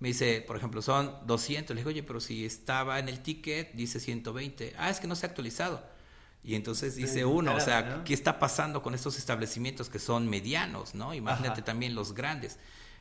me 0.00 0.08
dice, 0.08 0.42
por 0.44 0.56
ejemplo, 0.56 0.82
son 0.82 1.14
200. 1.24 1.76
Le 1.76 1.80
digo, 1.82 1.90
oye, 1.90 2.02
pero 2.02 2.20
si 2.20 2.44
estaba 2.44 2.98
en 2.98 3.08
el 3.08 3.20
ticket, 3.22 3.72
dice 3.74 4.00
120. 4.00 4.74
Ah, 4.76 4.90
es 4.90 4.98
que 4.98 5.06
no 5.06 5.14
se 5.14 5.26
ha 5.26 5.28
actualizado. 5.28 5.93
Y 6.44 6.54
entonces 6.54 6.94
dice 6.94 7.24
uno, 7.24 7.54
o 7.54 7.60
sea, 7.60 8.04
¿qué 8.04 8.12
está 8.12 8.38
pasando 8.38 8.82
con 8.82 8.94
estos 8.94 9.18
establecimientos 9.18 9.88
que 9.88 9.98
son 9.98 10.28
medianos, 10.28 10.94
no? 10.94 11.14
Imagínate 11.14 11.62
también 11.62 11.94
los 11.94 12.14
grandes. 12.14 12.58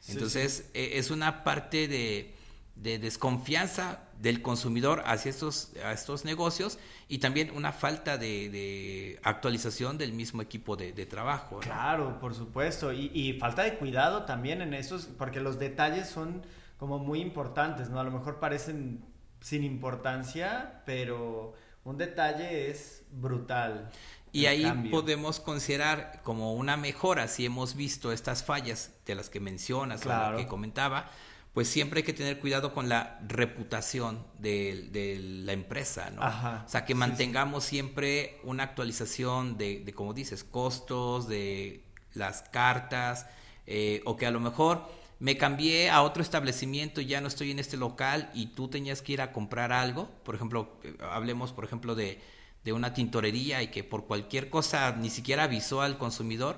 Entonces, 0.08 0.69
e, 0.73 0.97
es 0.97 1.12
una 1.12 1.43
parte 1.43 1.88
de 1.88 2.34
de 2.75 2.97
desconfianza 2.97 3.99
del 4.19 4.41
consumidor 4.41 5.03
hacia 5.06 5.29
estos, 5.29 5.73
a 5.86 5.91
estos 5.91 6.25
negocios 6.25 6.79
y 7.08 7.19
también 7.19 7.51
una 7.51 7.71
falta 7.71 8.17
de, 8.17 9.19
actualización 9.23 9.97
del 9.97 10.13
mismo 10.13 10.41
equipo 10.41 10.75
de, 10.75 10.91
trabajo. 11.06 11.60
Claro, 11.60 12.19
por 12.19 12.34
supuesto, 12.34 12.91
y, 12.91 13.34
falta 13.39 13.63
de 13.63 13.75
cuidado 13.75 14.23
también 14.23 14.62
en 14.62 14.73
esos, 14.73 15.06
porque 15.06 15.39
los 15.39 15.60
detalles 15.60 16.10
son 16.10 16.41
como 16.77 16.99
muy 16.99 17.21
importantes, 17.21 17.89
¿no? 17.89 17.99
A 17.99 18.03
lo 18.03 18.12
mejor 18.12 18.39
parecen 18.39 19.03
sin 19.39 19.63
importancia, 19.63 20.82
pero 20.86 21.53
un 21.84 21.98
detalle 21.98 22.69
es 22.69 23.04
brutal. 23.12 23.91
Y 24.32 24.48
ahí 24.48 24.89
podemos 24.89 25.39
considerar 25.39 26.22
como 26.24 26.54
una 26.54 26.76
mejora 26.76 27.28
si 27.28 27.46
hemos 27.46 27.76
visto 27.76 28.12
estas 28.12 28.43
fallas 28.43 28.91
de 29.06 29.13
las 29.13 29.30
que 29.30 29.39
mencionas, 29.39 30.02
claro. 30.02 30.38
que 30.38 30.48
comentaba, 30.48 31.12
pues 31.54 31.67
siempre 31.67 32.00
hay 32.00 32.04
que 32.04 32.13
tener 32.13 32.39
cuidado 32.39 32.74
con 32.74 32.89
la 32.89 33.19
reputación 33.28 34.26
de, 34.39 35.19
la 35.46 35.54
empresa, 35.54 36.10
¿no? 36.10 36.22
O 36.65 36.67
sea, 36.67 36.84
que 36.84 36.96
mantengamos 36.96 37.63
siempre 37.63 38.39
una 38.43 38.63
actualización 38.63 39.56
de, 39.58 39.93
como 39.96 40.15
dices, 40.15 40.43
costos, 40.43 41.28
de 41.28 41.84
las 42.13 42.41
cartas, 42.41 43.28
eh, 43.67 44.02
o 44.06 44.17
que 44.17 44.26
a 44.26 44.32
lo 44.32 44.39
mejor 44.39 44.89
me 45.23 45.38
cambié 45.38 45.89
a 45.89 46.01
otro 46.01 46.21
establecimiento 46.21 46.99
y 46.99 47.05
ya 47.05 47.21
no 47.21 47.29
estoy 47.29 47.51
en 47.51 47.59
este 47.59 47.77
local 47.77 48.29
y 48.33 48.47
tú 48.47 48.67
tenías 48.67 49.01
que 49.01 49.13
ir 49.13 49.21
a 49.21 49.31
comprar 49.31 49.71
algo, 49.71 50.09
por 50.23 50.36
ejemplo, 50.36 50.77
eh, 50.83 50.95
hablemos, 50.99 51.53
por 51.53 51.63
ejemplo, 51.63 51.95
de 51.95 52.19
de 52.63 52.71
una 52.71 52.93
tintorería 52.93 53.62
y 53.62 53.67
que 53.67 53.83
por 53.83 54.05
cualquier 54.05 54.49
cosa 54.49 54.95
ni 54.97 55.09
siquiera 55.09 55.43
avisó 55.43 55.81
al 55.81 55.97
consumidor. 55.97 56.57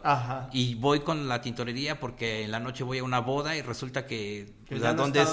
Y 0.52 0.76
voy 0.76 1.00
con 1.00 1.28
la 1.28 1.42
tintorería 1.42 2.00
porque 2.00 2.44
en 2.44 2.52
la 2.52 2.60
noche 2.60 2.84
voy 2.84 3.00
a 3.00 3.04
una 3.04 3.20
boda 3.20 3.56
y 3.56 3.62
resulta 3.64 4.06
que 4.06 4.54
pues, 4.68 4.84
a 4.84 4.94
dónde 4.94 5.26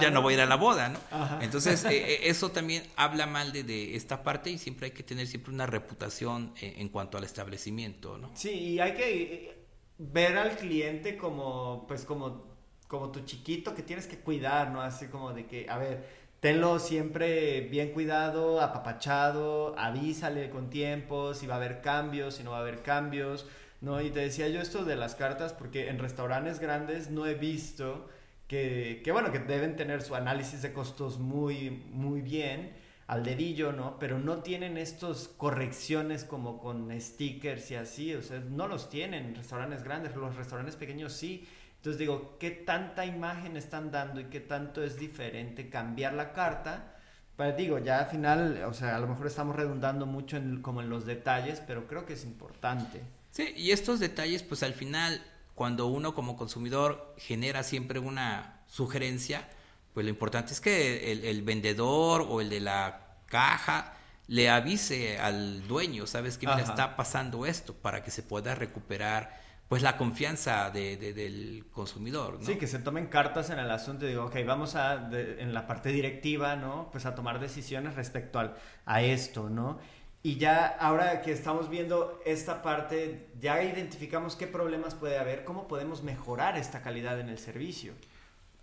ya 0.00 0.10
no 0.10 0.22
voy 0.22 0.34
a 0.34 0.36
ir 0.36 0.42
a 0.42 0.46
la 0.46 0.54
boda, 0.54 0.88
¿no? 0.88 1.00
Entonces 1.40 1.84
eh, 1.86 1.90
eh, 1.90 2.20
eso 2.24 2.50
también 2.50 2.84
habla 2.96 3.26
mal 3.26 3.52
de, 3.52 3.96
esta 3.96 4.22
parte 4.22 4.50
y 4.50 4.58
siempre 4.58 4.86
hay 4.86 4.92
que 4.92 5.02
tener 5.02 5.26
siempre 5.26 5.52
una 5.52 5.66
reputación 5.66 6.52
en, 6.60 6.80
en, 6.82 6.88
cuanto 6.90 7.18
al 7.18 7.24
establecimiento, 7.24 8.16
¿no? 8.16 8.30
Sí, 8.34 8.50
y 8.50 8.78
hay 8.78 8.94
que 8.94 9.64
ver 9.98 10.38
al 10.38 10.56
cliente 10.56 11.16
como 11.16 11.86
pues 11.88 12.04
como 12.04 12.53
como 12.88 13.10
tu 13.10 13.20
chiquito 13.20 13.74
que 13.74 13.82
tienes 13.82 14.06
que 14.06 14.18
cuidar, 14.18 14.70
¿no? 14.70 14.80
Así 14.82 15.06
como 15.08 15.32
de 15.32 15.46
que, 15.46 15.68
a 15.68 15.78
ver, 15.78 16.04
tenlo 16.40 16.78
siempre 16.78 17.62
bien 17.62 17.92
cuidado, 17.92 18.60
apapachado, 18.60 19.74
avísale 19.78 20.50
con 20.50 20.70
tiempo 20.70 21.34
si 21.34 21.46
va 21.46 21.54
a 21.54 21.56
haber 21.56 21.80
cambios, 21.80 22.34
si 22.34 22.42
no 22.44 22.50
va 22.50 22.58
a 22.58 22.60
haber 22.60 22.82
cambios, 22.82 23.46
¿no? 23.80 24.00
Y 24.00 24.10
te 24.10 24.20
decía 24.20 24.48
yo 24.48 24.60
esto 24.60 24.84
de 24.84 24.96
las 24.96 25.14
cartas 25.14 25.52
porque 25.52 25.88
en 25.88 25.98
restaurantes 25.98 26.60
grandes 26.60 27.10
no 27.10 27.26
he 27.26 27.34
visto 27.34 28.08
que, 28.48 29.00
que 29.04 29.12
bueno, 29.12 29.32
que 29.32 29.38
deben 29.38 29.76
tener 29.76 30.02
su 30.02 30.14
análisis 30.14 30.62
de 30.62 30.72
costos 30.72 31.18
muy, 31.18 31.70
muy 31.70 32.20
bien 32.20 32.72
al 33.06 33.22
dedillo, 33.24 33.72
¿no? 33.72 33.98
Pero 33.98 34.18
no 34.18 34.38
tienen 34.42 34.78
estos 34.78 35.28
correcciones 35.28 36.24
como 36.24 36.58
con 36.58 36.90
stickers 37.00 37.70
y 37.70 37.74
así, 37.76 38.14
o 38.14 38.22
sea, 38.22 38.40
no 38.40 38.66
los 38.66 38.88
tienen 38.88 39.26
en 39.26 39.34
restaurantes 39.34 39.82
grandes, 39.82 40.16
los 40.16 40.36
restaurantes 40.36 40.76
pequeños 40.76 41.12
sí. 41.12 41.46
Entonces 41.84 41.98
digo, 41.98 42.38
¿qué 42.40 42.50
tanta 42.50 43.04
imagen 43.04 43.58
están 43.58 43.90
dando 43.90 44.18
y 44.18 44.24
qué 44.30 44.40
tanto 44.40 44.82
es 44.82 44.98
diferente 44.98 45.68
cambiar 45.68 46.14
la 46.14 46.32
carta? 46.32 46.94
Pues 47.36 47.54
digo, 47.58 47.78
ya 47.78 47.98
al 47.98 48.06
final, 48.06 48.64
o 48.64 48.72
sea, 48.72 48.96
a 48.96 48.98
lo 48.98 49.06
mejor 49.06 49.26
estamos 49.26 49.54
redundando 49.54 50.06
mucho 50.06 50.38
en, 50.38 50.62
como 50.62 50.80
en 50.80 50.88
los 50.88 51.04
detalles, 51.04 51.60
pero 51.60 51.86
creo 51.86 52.06
que 52.06 52.14
es 52.14 52.24
importante. 52.24 53.02
Sí, 53.28 53.52
y 53.54 53.72
estos 53.72 54.00
detalles, 54.00 54.42
pues 54.42 54.62
al 54.62 54.72
final, 54.72 55.20
cuando 55.54 55.88
uno 55.88 56.14
como 56.14 56.38
consumidor 56.38 57.14
genera 57.18 57.62
siempre 57.62 57.98
una 57.98 58.62
sugerencia, 58.66 59.46
pues 59.92 60.04
lo 60.04 60.10
importante 60.10 60.54
es 60.54 60.62
que 60.62 61.12
el, 61.12 61.22
el 61.22 61.42
vendedor 61.42 62.24
o 62.26 62.40
el 62.40 62.48
de 62.48 62.60
la 62.60 63.18
caja 63.26 63.92
le 64.26 64.48
avise 64.48 65.18
al 65.18 65.68
dueño, 65.68 66.06
¿sabes 66.06 66.38
qué? 66.38 66.46
Mira, 66.46 66.62
está 66.62 66.96
pasando 66.96 67.44
esto 67.44 67.74
para 67.74 68.02
que 68.02 68.10
se 68.10 68.22
pueda 68.22 68.54
recuperar 68.54 69.43
pues 69.68 69.82
la 69.82 69.96
confianza 69.96 70.70
de, 70.70 70.96
del 70.96 71.64
consumidor. 71.72 72.38
¿no? 72.38 72.46
Sí, 72.46 72.56
que 72.56 72.66
se 72.66 72.78
tomen 72.78 73.06
cartas 73.06 73.50
en 73.50 73.58
el 73.58 73.70
asunto 73.70 74.04
y 74.04 74.10
digo, 74.10 74.26
ok, 74.26 74.36
vamos 74.46 74.74
a, 74.74 75.08
en 75.12 75.54
la 75.54 75.66
parte 75.66 75.90
directiva, 75.90 76.56
¿no? 76.56 76.88
Pues 76.92 77.06
a 77.06 77.14
tomar 77.14 77.40
decisiones 77.40 77.94
respecto 77.94 78.38
al, 78.38 78.54
a 78.84 79.02
esto, 79.02 79.48
¿no? 79.48 79.78
Y 80.22 80.36
ya 80.36 80.66
ahora 80.66 81.22
que 81.22 81.32
estamos 81.32 81.68
viendo 81.68 82.20
esta 82.24 82.62
parte, 82.62 83.28
ya 83.40 83.62
identificamos 83.62 84.36
qué 84.36 84.46
problemas 84.46 84.94
puede 84.94 85.18
haber, 85.18 85.44
cómo 85.44 85.68
podemos 85.68 86.02
mejorar 86.02 86.56
esta 86.56 86.82
calidad 86.82 87.20
en 87.20 87.28
el 87.28 87.38
servicio. 87.38 87.92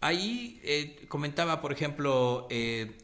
Ahí 0.01 0.59
eh, 0.63 1.05
comentaba, 1.07 1.61
por 1.61 1.71
ejemplo, 1.71 2.47
eh, 2.49 2.97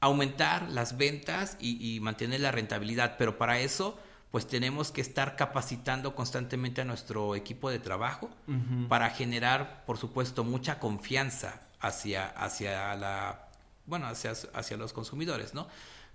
aumentar 0.00 0.70
las 0.70 0.96
ventas 0.96 1.58
y, 1.60 1.96
y 1.96 2.00
mantener 2.00 2.40
la 2.40 2.50
rentabilidad, 2.50 3.16
pero 3.18 3.36
para 3.36 3.58
eso 3.60 3.98
pues 4.30 4.46
tenemos 4.46 4.90
que 4.90 5.00
estar 5.00 5.36
capacitando 5.36 6.14
constantemente 6.14 6.82
a 6.82 6.84
nuestro 6.84 7.34
equipo 7.34 7.70
de 7.70 7.78
trabajo 7.78 8.28
para 8.88 9.10
generar, 9.10 9.84
por 9.86 9.96
supuesto, 9.96 10.44
mucha 10.44 10.78
confianza 10.78 11.62
hacia, 11.80 12.26
hacia 12.26 12.94
la, 12.96 13.48
bueno, 13.86 14.06
hacia, 14.06 14.32
hacia 14.52 14.76
los 14.76 14.92
consumidores, 14.92 15.54
¿no? 15.54 15.66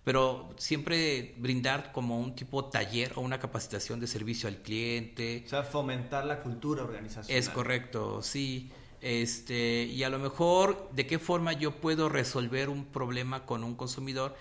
Pero 0.04 0.54
siempre 0.58 1.34
brindar 1.38 1.92
como 1.92 2.20
un 2.20 2.36
tipo 2.36 2.66
taller 2.66 3.14
o 3.16 3.22
una 3.22 3.40
capacitación 3.40 4.00
de 4.00 4.08
servicio 4.08 4.50
al 4.50 4.58
cliente. 4.58 5.44
O 5.46 5.50
sea, 5.50 5.64
fomentar 5.64 6.26
la 6.26 6.42
cultura 6.42 6.84
organizacional. 6.84 7.40
Es 7.40 7.50
correcto, 7.50 8.22
sí. 8.22 8.70
Este, 9.02 9.84
y 9.84 10.04
a 10.04 10.10
lo 10.10 10.20
mejor, 10.20 10.90
¿de 10.94 11.08
qué 11.08 11.20
forma 11.20 11.54
yo 11.54 11.82
puedo 11.82 12.10
resolver 12.10 12.70
un 12.70 12.86
problema 12.86 13.46
con 13.46 13.64
un 13.64 13.76
consumidor? 13.76 14.36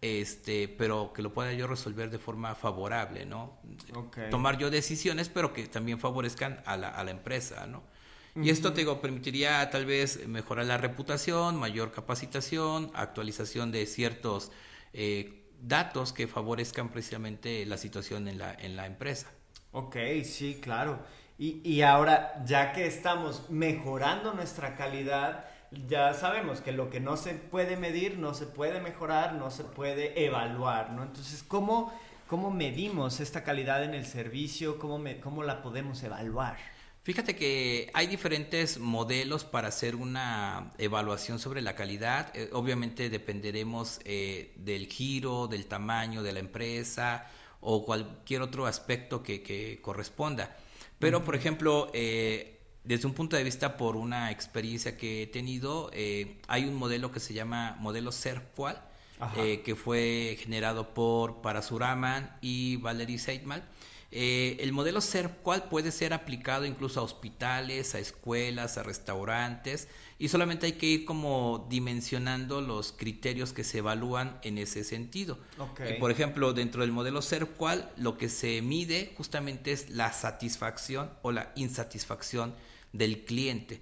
Este, 0.00 0.68
pero 0.68 1.12
que 1.12 1.22
lo 1.22 1.32
pueda 1.32 1.52
yo 1.52 1.66
resolver 1.66 2.10
de 2.10 2.18
forma 2.18 2.54
favorable, 2.54 3.26
¿no? 3.26 3.58
Tomar 4.30 4.58
yo 4.58 4.70
decisiones, 4.70 5.28
pero 5.28 5.52
que 5.52 5.66
también 5.66 5.98
favorezcan 5.98 6.62
a 6.66 6.76
la, 6.76 6.88
a 6.88 7.04
la 7.04 7.10
empresa, 7.10 7.66
¿no? 7.66 7.82
Y 8.40 8.50
esto 8.50 8.72
te 8.72 8.82
digo, 8.82 9.00
permitiría 9.00 9.68
tal 9.70 9.84
vez 9.84 10.28
mejorar 10.28 10.66
la 10.66 10.76
reputación, 10.76 11.56
mayor 11.56 11.90
capacitación, 11.90 12.92
actualización 12.94 13.72
de 13.72 13.84
ciertos 13.86 14.52
eh, 14.92 15.44
datos 15.60 16.12
que 16.12 16.28
favorezcan 16.28 16.90
precisamente 16.90 17.66
la 17.66 17.78
situación 17.78 18.28
en 18.28 18.38
la, 18.38 18.54
en 18.54 18.76
la 18.76 18.86
empresa. 18.86 19.28
Ok, 19.72 19.96
sí, 20.22 20.60
claro. 20.62 21.00
Y, 21.36 21.60
y 21.68 21.82
ahora, 21.82 22.44
ya 22.44 22.72
que 22.72 22.86
estamos 22.86 23.50
mejorando 23.50 24.32
nuestra 24.34 24.76
calidad, 24.76 25.44
ya 25.70 26.14
sabemos 26.14 26.60
que 26.60 26.72
lo 26.72 26.90
que 26.90 27.00
no 27.00 27.16
se 27.16 27.34
puede 27.34 27.76
medir, 27.76 28.18
no 28.18 28.34
se 28.34 28.46
puede 28.46 28.80
mejorar, 28.80 29.34
no 29.34 29.50
se 29.50 29.64
puede 29.64 30.24
evaluar, 30.24 30.92
¿no? 30.92 31.02
Entonces, 31.02 31.42
¿cómo, 31.42 31.92
cómo 32.26 32.50
medimos 32.50 33.20
esta 33.20 33.44
calidad 33.44 33.84
en 33.84 33.94
el 33.94 34.06
servicio? 34.06 34.78
¿Cómo, 34.78 34.98
me, 34.98 35.20
¿Cómo 35.20 35.42
la 35.42 35.62
podemos 35.62 36.02
evaluar? 36.02 36.56
Fíjate 37.02 37.36
que 37.36 37.90
hay 37.94 38.06
diferentes 38.06 38.78
modelos 38.78 39.44
para 39.44 39.68
hacer 39.68 39.96
una 39.96 40.72
evaluación 40.76 41.38
sobre 41.38 41.62
la 41.62 41.74
calidad. 41.74 42.30
Eh, 42.34 42.50
obviamente 42.52 43.08
dependeremos 43.08 44.00
eh, 44.04 44.52
del 44.56 44.88
giro, 44.88 45.46
del 45.46 45.66
tamaño 45.66 46.22
de 46.22 46.32
la 46.32 46.40
empresa 46.40 47.26
o 47.60 47.84
cualquier 47.84 48.42
otro 48.42 48.66
aspecto 48.66 49.22
que, 49.22 49.42
que 49.42 49.80
corresponda. 49.80 50.56
Pero, 50.98 51.24
por 51.24 51.34
ejemplo, 51.34 51.90
eh, 51.94 52.57
desde 52.84 53.06
un 53.06 53.14
punto 53.14 53.36
de 53.36 53.44
vista 53.44 53.76
por 53.76 53.96
una 53.96 54.30
experiencia 54.30 54.96
que 54.96 55.22
he 55.22 55.26
tenido, 55.26 55.90
eh, 55.92 56.38
hay 56.48 56.64
un 56.64 56.74
modelo 56.74 57.12
que 57.12 57.20
se 57.20 57.34
llama 57.34 57.76
modelo 57.80 58.12
Serqual, 58.12 58.82
eh, 59.36 59.62
que 59.64 59.74
fue 59.74 60.38
generado 60.40 60.94
por 60.94 61.42
Parasuraman 61.42 62.36
y 62.40 62.76
Valery 62.76 63.18
Seidmal. 63.18 63.64
Eh, 64.10 64.56
el 64.60 64.72
modelo 64.72 65.02
Serqual 65.02 65.64
puede 65.64 65.90
ser 65.90 66.14
aplicado 66.14 66.64
incluso 66.64 67.00
a 67.00 67.02
hospitales, 67.02 67.94
a 67.94 67.98
escuelas, 67.98 68.78
a 68.78 68.82
restaurantes, 68.82 69.88
y 70.18 70.28
solamente 70.28 70.64
hay 70.64 70.72
que 70.72 70.86
ir 70.86 71.04
como 71.04 71.66
dimensionando 71.68 72.62
los 72.62 72.92
criterios 72.92 73.52
que 73.52 73.64
se 73.64 73.78
evalúan 73.78 74.38
en 74.42 74.56
ese 74.56 74.82
sentido. 74.82 75.38
por 76.00 76.10
ejemplo, 76.10 76.54
dentro 76.54 76.80
del 76.80 76.92
modelo 76.92 77.20
Serqual, 77.20 77.92
lo 77.98 78.16
que 78.16 78.30
se 78.30 78.62
mide 78.62 79.12
justamente 79.16 79.72
es 79.72 79.90
la 79.90 80.10
satisfacción 80.12 81.10
o 81.20 81.30
la 81.30 81.52
insatisfacción 81.54 82.54
del 82.98 83.24
cliente. 83.24 83.80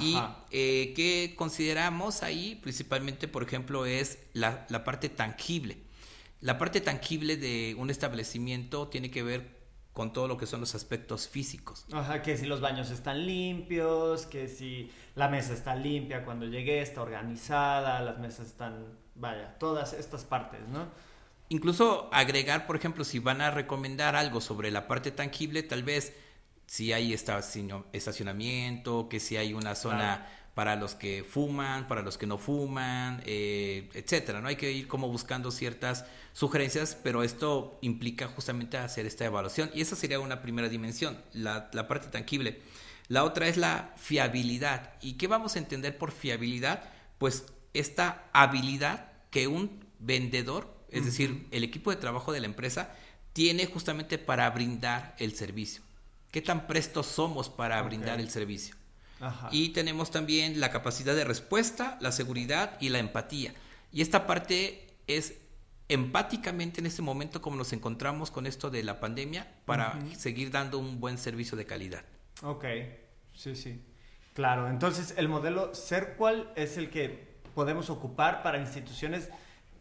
Y 0.00 0.16
eh, 0.50 0.94
que 0.96 1.34
consideramos 1.36 2.22
ahí 2.22 2.58
principalmente, 2.62 3.28
por 3.28 3.42
ejemplo, 3.42 3.84
es 3.84 4.18
la, 4.32 4.66
la, 4.70 4.82
parte 4.82 5.10
tangible. 5.10 5.76
La 6.40 6.56
parte 6.56 6.80
tangible 6.80 7.36
de 7.36 7.76
un 7.78 7.90
establecimiento 7.90 8.88
tiene 8.88 9.10
que 9.10 9.22
ver 9.22 9.64
con 9.92 10.12
todo 10.12 10.26
lo 10.26 10.38
que 10.38 10.46
son 10.46 10.60
los 10.60 10.74
aspectos 10.74 11.28
físicos. 11.28 11.84
Ajá, 11.92 12.22
que 12.22 12.36
si 12.38 12.46
los 12.46 12.62
baños 12.62 12.90
están 12.90 13.26
limpios, 13.26 14.24
que 14.24 14.48
si 14.48 14.90
la 15.14 15.28
mesa 15.28 15.52
está 15.52 15.76
limpia 15.76 16.24
cuando 16.24 16.46
llegué, 16.46 16.80
está 16.80 17.02
organizada, 17.02 18.00
las 18.00 18.18
mesas 18.18 18.46
están, 18.46 18.86
vaya, 19.14 19.56
todas 19.58 19.92
estas 19.92 20.24
partes, 20.24 20.60
¿no? 20.68 20.88
Incluso 21.50 22.08
agregar, 22.10 22.66
por 22.66 22.74
ejemplo, 22.74 23.04
si 23.04 23.18
van 23.18 23.42
a 23.42 23.50
recomendar 23.50 24.16
algo 24.16 24.40
sobre 24.40 24.70
la 24.70 24.88
parte 24.88 25.10
tangible, 25.10 25.62
tal 25.62 25.82
vez 25.82 26.14
si 26.66 26.92
hay 26.92 27.12
estacionamiento, 27.12 29.08
que 29.08 29.20
si 29.20 29.36
hay 29.36 29.52
una 29.54 29.74
zona 29.74 30.26
para 30.54 30.76
los 30.76 30.94
que 30.94 31.24
fuman, 31.24 31.88
para 31.88 32.02
los 32.02 32.16
que 32.16 32.26
no 32.26 32.38
fuman, 32.38 33.22
eh, 33.26 33.90
etcétera. 33.92 34.40
No 34.40 34.48
hay 34.48 34.56
que 34.56 34.70
ir 34.72 34.86
como 34.86 35.08
buscando 35.08 35.50
ciertas 35.50 36.06
sugerencias, 36.32 36.96
pero 37.02 37.22
esto 37.22 37.78
implica 37.82 38.28
justamente 38.28 38.78
hacer 38.78 39.04
esta 39.04 39.24
evaluación 39.24 39.70
y 39.74 39.80
esa 39.80 39.96
sería 39.96 40.20
una 40.20 40.42
primera 40.42 40.68
dimensión, 40.68 41.18
la, 41.32 41.70
la 41.72 41.88
parte 41.88 42.08
tangible. 42.08 42.60
La 43.08 43.24
otra 43.24 43.48
es 43.48 43.56
la 43.56 43.92
fiabilidad. 43.96 44.94
¿Y 45.02 45.14
qué 45.14 45.26
vamos 45.26 45.56
a 45.56 45.58
entender 45.58 45.98
por 45.98 46.12
fiabilidad? 46.12 46.84
Pues 47.18 47.44
esta 47.74 48.24
habilidad 48.32 49.12
que 49.30 49.48
un 49.48 49.84
vendedor, 49.98 50.72
es 50.90 51.04
decir, 51.04 51.46
el 51.50 51.64
equipo 51.64 51.90
de 51.90 51.96
trabajo 51.96 52.32
de 52.32 52.40
la 52.40 52.46
empresa, 52.46 52.94
tiene 53.32 53.66
justamente 53.66 54.16
para 54.16 54.48
brindar 54.50 55.16
el 55.18 55.34
servicio 55.34 55.82
qué 56.34 56.42
tan 56.42 56.66
prestos 56.66 57.06
somos 57.06 57.48
para 57.48 57.80
brindar 57.82 58.18
el 58.18 58.28
servicio. 58.28 58.74
Y 59.52 59.68
tenemos 59.68 60.10
también 60.10 60.58
la 60.58 60.72
capacidad 60.72 61.14
de 61.14 61.22
respuesta, 61.22 61.96
la 62.00 62.10
seguridad 62.10 62.76
y 62.80 62.88
la 62.88 62.98
empatía. 62.98 63.54
Y 63.92 64.02
esta 64.02 64.26
parte 64.26 64.84
es 65.06 65.34
empáticamente 65.88 66.80
en 66.80 66.86
este 66.86 67.02
momento 67.02 67.40
como 67.40 67.54
nos 67.54 67.72
encontramos 67.72 68.32
con 68.32 68.48
esto 68.48 68.68
de 68.68 68.82
la 68.82 68.98
pandemia 68.98 69.46
para 69.64 69.96
seguir 70.16 70.50
dando 70.50 70.80
un 70.80 70.98
buen 70.98 71.18
servicio 71.18 71.56
de 71.56 71.66
calidad. 71.66 72.02
Ok, 72.42 72.64
sí, 73.32 73.54
sí. 73.54 73.80
Claro, 74.32 74.68
entonces 74.68 75.14
el 75.16 75.28
modelo 75.28 75.72
ser 75.72 76.16
cual 76.16 76.52
es 76.56 76.76
el 76.78 76.90
que 76.90 77.38
podemos 77.54 77.90
ocupar 77.90 78.42
para 78.42 78.58
instituciones 78.58 79.28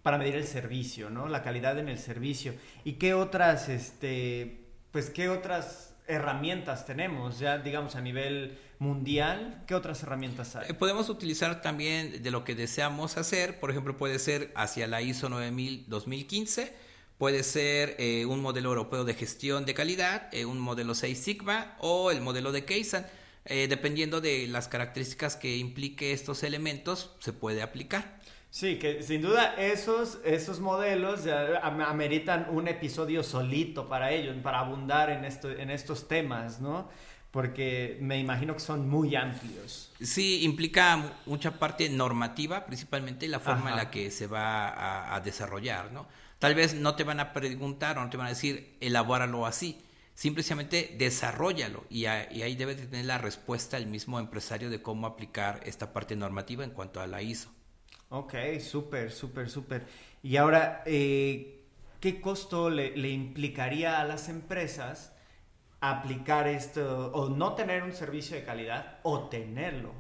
para 0.04 0.20
medir 0.20 0.36
el 0.36 0.46
servicio, 0.46 1.10
¿no? 1.10 1.28
La 1.28 1.42
calidad 1.42 1.80
en 1.80 1.90
el 1.90 1.98
servicio. 1.98 2.54
¿Y 2.84 2.94
qué 2.94 3.16
otras, 3.16 3.70
este, 3.70 4.68
pues 4.92 5.10
qué 5.10 5.30
otras 5.30 5.93
herramientas 6.08 6.86
tenemos 6.86 7.40
ya, 7.40 7.58
digamos, 7.58 7.96
a 7.96 8.02
nivel 8.02 8.58
mundial? 8.80 9.64
¿Qué 9.68 9.76
otras 9.76 10.04
herramientas 10.04 10.56
hay? 10.56 10.70
Eh, 10.70 10.74
podemos 10.74 11.10
utilizar 11.10 11.62
también 11.62 12.22
de 12.22 12.32
lo 12.32 12.44
que 12.44 12.56
deseamos 12.56 13.18
hacer, 13.18 13.60
por 13.60 13.72
ejemplo, 13.72 13.98
puede 13.98 14.20
ser 14.20 14.52
hacia 14.56 14.88
la 14.88 15.02
ISO 15.02 15.30
9000 15.30 15.86
2015, 15.88 16.74
puede 17.18 17.44
ser 17.44 17.96
eh, 18.00 18.26
un 18.26 18.42
modelo 18.42 18.70
europeo 18.70 19.06
de 19.06 19.14
gestión 19.14 19.66
de 19.66 19.74
calidad, 19.74 20.30
eh, 20.34 20.46
un 20.46 20.60
modelo 20.60 20.96
6 20.96 21.18
Sigma 21.18 21.76
o 21.80 22.12
el 22.12 22.22
modelo 22.22 22.52
de 22.52 22.66
Kaizen. 22.66 23.06
dependiendo 23.46 24.22
de 24.22 24.48
las 24.48 24.70
características 24.70 25.36
que 25.36 25.58
implique 25.58 26.14
estos 26.14 26.44
elementos, 26.44 27.12
se 27.20 27.34
puede 27.34 27.62
aplicar. 27.62 28.20
Sí, 28.54 28.78
que 28.78 29.02
sin 29.02 29.24
duda 29.24 29.56
esos, 29.58 30.20
esos 30.24 30.60
modelos 30.60 31.24
ya 31.24 31.58
ameritan 31.64 32.46
un 32.52 32.68
episodio 32.68 33.24
solito 33.24 33.90
para 33.90 34.12
ellos, 34.12 34.38
para 34.44 34.60
abundar 34.60 35.10
en, 35.10 35.26
esto, 35.26 35.50
en 35.50 35.72
estos 35.72 36.08
temas, 36.08 36.62
¿no? 36.62 36.88
Porque 37.32 37.98
me 38.00 38.20
imagino 38.20 38.54
que 38.54 38.60
son 38.60 38.88
muy 38.88 39.16
amplios. 39.16 39.92
Sí, 40.00 40.44
implica 40.44 41.16
mucha 41.26 41.58
parte 41.58 41.90
normativa, 41.90 42.68
principalmente 42.68 43.28
la 43.28 43.40
forma 43.40 43.72
en 43.72 43.78
la 43.78 43.90
que 43.90 44.12
se 44.12 44.28
va 44.28 45.16
a, 45.16 45.20
desarrollar, 45.22 45.92
¿no? 45.92 46.06
Tal 46.38 46.54
vez 46.54 46.76
no 46.76 46.96
te 46.96 47.04
van 47.04 47.20
a 47.20 47.34
preguntar 47.34 47.98
o 47.98 48.04
no 48.04 48.12
te 48.12 48.18
van 48.18 48.28
a 48.28 48.30
decir, 48.30 48.78
elabóralo 48.82 49.48
así. 49.48 49.82
Simplemente 50.14 50.94
desarrollalo 51.00 51.86
y, 51.90 52.02
y 52.02 52.06
ahí 52.06 52.56
debe 52.56 52.76
tener 52.76 53.06
la 53.06 53.18
respuesta 53.18 53.78
el 53.78 53.88
mismo 53.88 54.20
empresario 54.20 54.70
de 54.70 54.80
cómo 54.80 55.08
aplicar 55.08 55.60
esta 55.66 55.92
parte 55.92 56.16
normativa 56.16 56.64
en 56.64 56.70
cuanto 56.70 57.02
a 57.02 57.08
la 57.08 57.24
ISO. 57.24 57.50
Ok, 58.14 58.36
súper, 58.60 59.12
súper, 59.12 59.50
súper. 59.50 59.88
Y 60.22 60.38
ahora, 60.38 60.84
eh, 60.86 61.64
¿qué 62.00 62.22
costo 62.22 62.70
le, 62.70 63.10
implicaría 63.10 64.00
a 64.00 64.04
las 64.06 64.30
empresas 64.30 65.14
aplicar 65.82 66.48
esto 66.48 67.12
o 67.12 67.30
no 67.30 67.56
tener 67.56 67.82
un 67.82 67.92
servicio 67.92 68.36
de 68.36 68.44
calidad 68.44 69.00
o 69.02 69.30
tenerlo? 69.30 69.94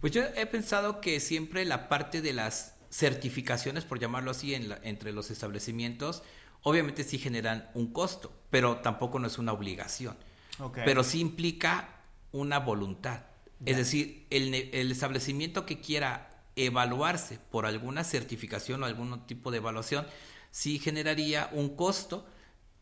Pues 0.00 0.12
yo 0.12 0.22
he 0.22 0.46
pensado 0.46 1.00
que 1.00 1.18
siempre 1.18 1.64
la 1.64 1.88
parte 1.88 2.22
de 2.22 2.32
las 2.32 2.76
certificaciones, 2.90 3.84
por 3.84 3.98
llamarlo 3.98 4.30
así, 4.30 4.54
entre 4.54 5.10
los 5.10 5.32
establecimientos, 5.32 6.22
obviamente 6.62 7.02
sí 7.02 7.18
generan 7.18 7.68
un 7.74 7.92
costo, 7.92 8.32
pero 8.50 8.76
tampoco 8.76 9.18
no 9.18 9.26
es 9.26 9.38
una 9.38 9.52
obligación. 9.52 10.16
Okay. 10.60 10.84
Pero 10.84 11.02
sí 11.02 11.18
implica 11.18 11.88
una 12.30 12.60
voluntad. 12.60 13.22
Es 13.66 13.76
decir, 13.76 14.26
el, 14.30 14.54
el, 14.54 14.92
establecimiento 14.92 15.66
que 15.66 15.80
quiera 15.80 16.31
evaluarse 16.56 17.38
por 17.50 17.66
alguna 17.66 18.04
certificación 18.04 18.82
o 18.82 18.86
algún 18.86 19.26
tipo 19.26 19.50
de 19.50 19.58
evaluación, 19.58 20.06
sí 20.50 20.78
generaría 20.78 21.48
un 21.52 21.76
costo 21.76 22.26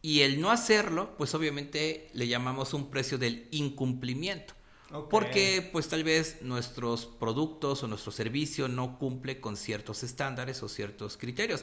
y 0.03 0.21
el 0.21 0.41
no 0.41 0.51
hacerlo, 0.51 1.15
pues 1.17 1.35
obviamente 1.35 2.11
le 2.15 2.27
llamamos 2.29 2.75
un 2.75 2.91
precio 2.91 3.19
del 3.19 3.49
incumplimiento. 3.51 4.55
Porque 5.09 5.69
pues 5.71 5.89
tal 5.89 6.03
vez 6.03 6.43
nuestros 6.43 7.07
productos 7.07 7.85
o 7.85 7.87
nuestro 7.87 8.11
servicio 8.11 8.67
no 8.67 8.99
cumple 8.99 9.41
con 9.41 9.57
ciertos 9.57 10.03
estándares 10.03 10.65
o 10.65 10.69
ciertos 10.69 11.17
criterios. 11.17 11.63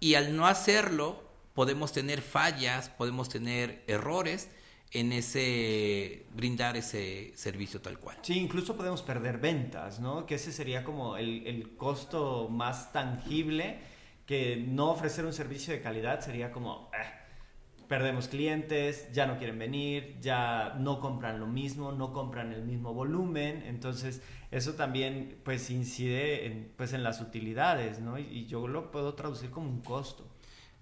Y 0.00 0.14
al 0.14 0.34
no 0.34 0.48
hacerlo, 0.48 1.22
podemos 1.54 1.92
tener 1.92 2.20
fallas, 2.20 2.88
podemos 2.88 3.28
tener 3.28 3.84
errores 3.86 4.48
en 4.94 5.12
ese 5.12 6.24
brindar 6.34 6.76
ese 6.76 7.32
servicio 7.34 7.80
tal 7.80 7.98
cual. 7.98 8.16
Sí, 8.22 8.38
incluso 8.38 8.76
podemos 8.76 9.02
perder 9.02 9.38
ventas, 9.38 9.98
¿no? 9.98 10.24
Que 10.24 10.36
ese 10.36 10.52
sería 10.52 10.84
como 10.84 11.16
el, 11.16 11.46
el, 11.48 11.76
costo 11.76 12.48
más 12.48 12.92
tangible, 12.92 13.78
que 14.24 14.56
no 14.56 14.92
ofrecer 14.92 15.26
un 15.26 15.32
servicio 15.32 15.74
de 15.74 15.80
calidad 15.80 16.20
sería 16.20 16.52
como, 16.52 16.90
eh, 16.94 17.24
perdemos 17.88 18.28
clientes, 18.28 19.08
ya 19.12 19.26
no 19.26 19.36
quieren 19.36 19.58
venir, 19.58 20.16
ya 20.20 20.76
no 20.78 21.00
compran 21.00 21.40
lo 21.40 21.48
mismo, 21.48 21.90
no 21.90 22.12
compran 22.12 22.52
el 22.52 22.62
mismo 22.62 22.94
volumen, 22.94 23.64
entonces 23.66 24.22
eso 24.52 24.74
también 24.74 25.40
pues 25.44 25.70
incide 25.70 26.46
en, 26.46 26.72
pues, 26.76 26.92
en 26.92 27.02
las 27.02 27.20
utilidades, 27.20 27.98
¿no? 27.98 28.16
Y, 28.16 28.46
yo 28.46 28.68
lo 28.68 28.92
puedo 28.92 29.14
traducir 29.14 29.50
como 29.50 29.68
un 29.68 29.80
costo. 29.80 30.24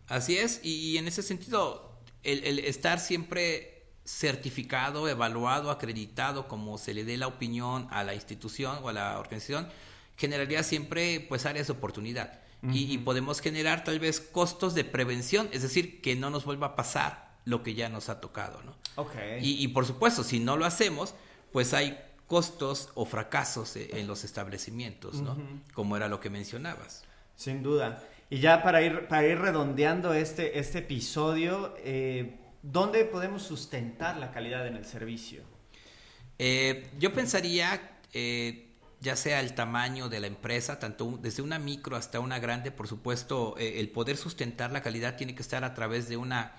Así 0.07 0.37
es, 0.37 0.61
y, 0.62 0.98
en 0.98 1.09
ese 1.09 1.22
sentido, 1.22 1.98
el, 2.22 2.44
el 2.44 2.59
estar 2.59 3.01
siempre 3.01 3.82
certificado, 4.05 5.09
evaluado, 5.09 5.71
acreditado, 5.71 6.49
como 6.49 6.79
se 6.79 6.95
le 6.95 7.05
dé 7.05 7.17
la 7.17 7.27
opinión 7.27 7.87
a 7.91 8.05
la 8.05 8.15
institución 8.15 8.79
o 8.83 8.88
a 8.88 8.93
la 8.93 9.19
organización, 9.19 9.69
generaría 10.17 10.62
siempre 10.62 11.25
pues 11.29 11.47
áreas 11.47 11.69
de 11.69 11.73
oportunidad. 11.73 12.41
y, 12.65 12.97
podemos 12.99 13.41
generar 13.41 13.83
tal 13.83 13.99
vez 13.99 14.21
costos 14.21 14.73
de 14.75 14.85
prevención, 14.85 15.49
es 15.51 15.62
decir, 15.62 16.01
que 16.01 16.15
no 16.15 16.31
nos 16.31 16.45
vuelva 16.45 16.69
a 16.69 16.77
pasar 16.77 17.33
lo 17.45 17.65
que 17.65 17.75
ya 17.75 17.88
nos 17.88 18.09
ha 18.09 18.21
tocado, 18.21 18.62
¿no? 18.62 18.77
Y, 19.41 19.67
por 19.69 19.85
supuesto, 19.85 20.23
si 20.23 20.38
no 20.38 20.57
lo 20.57 20.65
hacemos, 20.65 21.15
pues 21.51 21.75
hay 21.75 21.99
costos 22.29 22.91
o 22.95 23.05
fracasos 23.05 23.75
e, 23.75 23.99
en 23.99 24.07
los 24.07 24.23
establecimientos, 24.23 25.17
¿no? 25.21 25.37
Como 25.75 25.97
era 25.97 26.07
lo 26.07 26.21
que 26.21 26.31
mencionabas. 26.31 27.03
Sin 27.35 27.65
duda. 27.65 28.01
Y 28.31 28.38
ya 28.38 28.62
para 28.62 28.81
ir, 28.81 29.09
para 29.09 29.27
ir 29.27 29.41
redondeando 29.41 30.15
este, 30.15 30.61
este 30.61 30.79
episodio, 30.79 31.75
eh, 31.79 32.38
¿dónde 32.62 33.05
podemos 33.05 33.42
sustentar 33.42 34.16
la 34.16 34.31
calidad 34.31 34.66
en 34.66 34.77
el 34.77 34.85
servicio? 34.85 35.42
Eh, 36.38 36.90
yo 36.98 37.12
pensaría, 37.12 38.01
eh, 38.12 38.68
ya 39.01 39.16
sea 39.16 39.40
el 39.40 39.55
tamaño 39.55 40.09
de 40.09 40.20
la 40.20 40.27
empresa, 40.27 40.79
tanto 40.79 41.18
desde 41.20 41.42
una 41.42 41.59
micro 41.59 41.96
hasta 41.96 42.20
una 42.20 42.38
grande, 42.38 42.70
por 42.70 42.88
supuesto, 42.88 43.57
el 43.59 43.88
poder 43.90 44.16
sustentar 44.16 44.72
la 44.72 44.83
calidad 44.83 45.16
tiene 45.16 45.35
que 45.35 45.42
estar 45.42 45.64
a 45.64 45.75
través 45.75 46.09
de 46.09 46.16
una 46.16 46.53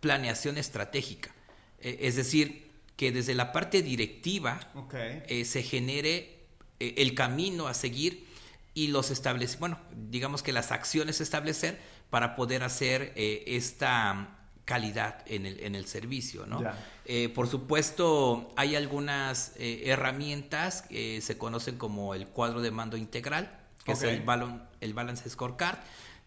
planeación 0.00 0.56
estratégica. 0.58 1.34
es 1.80 2.16
decir, 2.16 2.70
que 2.96 3.10
desde 3.10 3.34
la 3.34 3.52
parte 3.52 3.82
directiva 3.82 4.60
se 5.44 5.62
genere 5.62 6.46
el 6.78 7.14
camino 7.14 7.66
a 7.66 7.74
seguir 7.74 8.24
y 8.74 8.88
los 8.88 9.10
establece, 9.10 9.56
bueno, 9.58 9.78
digamos 10.10 10.42
que 10.42 10.52
las 10.52 10.72
acciones 10.72 11.20
establecer 11.20 11.78
para 12.10 12.34
poder 12.34 12.64
hacer 12.64 13.12
eh, 13.14 13.44
esta 13.46 14.36
calidad 14.64 15.22
en 15.26 15.46
el, 15.46 15.60
en 15.60 15.74
el 15.74 15.86
servicio, 15.86 16.46
¿no? 16.46 16.62
Eh, 17.04 17.28
por 17.28 17.48
supuesto, 17.48 18.52
hay 18.56 18.76
algunas 18.76 19.52
eh, 19.56 19.82
herramientas 19.86 20.82
que 20.82 21.20
se 21.20 21.36
conocen 21.36 21.76
como 21.76 22.14
el 22.14 22.26
cuadro 22.28 22.62
de 22.62 22.70
mando 22.70 22.96
integral, 22.96 23.60
que 23.84 23.92
es 23.92 24.02
el, 24.02 24.22
el 24.80 24.94
Balance 24.94 25.28
Scorecard, 25.28 25.78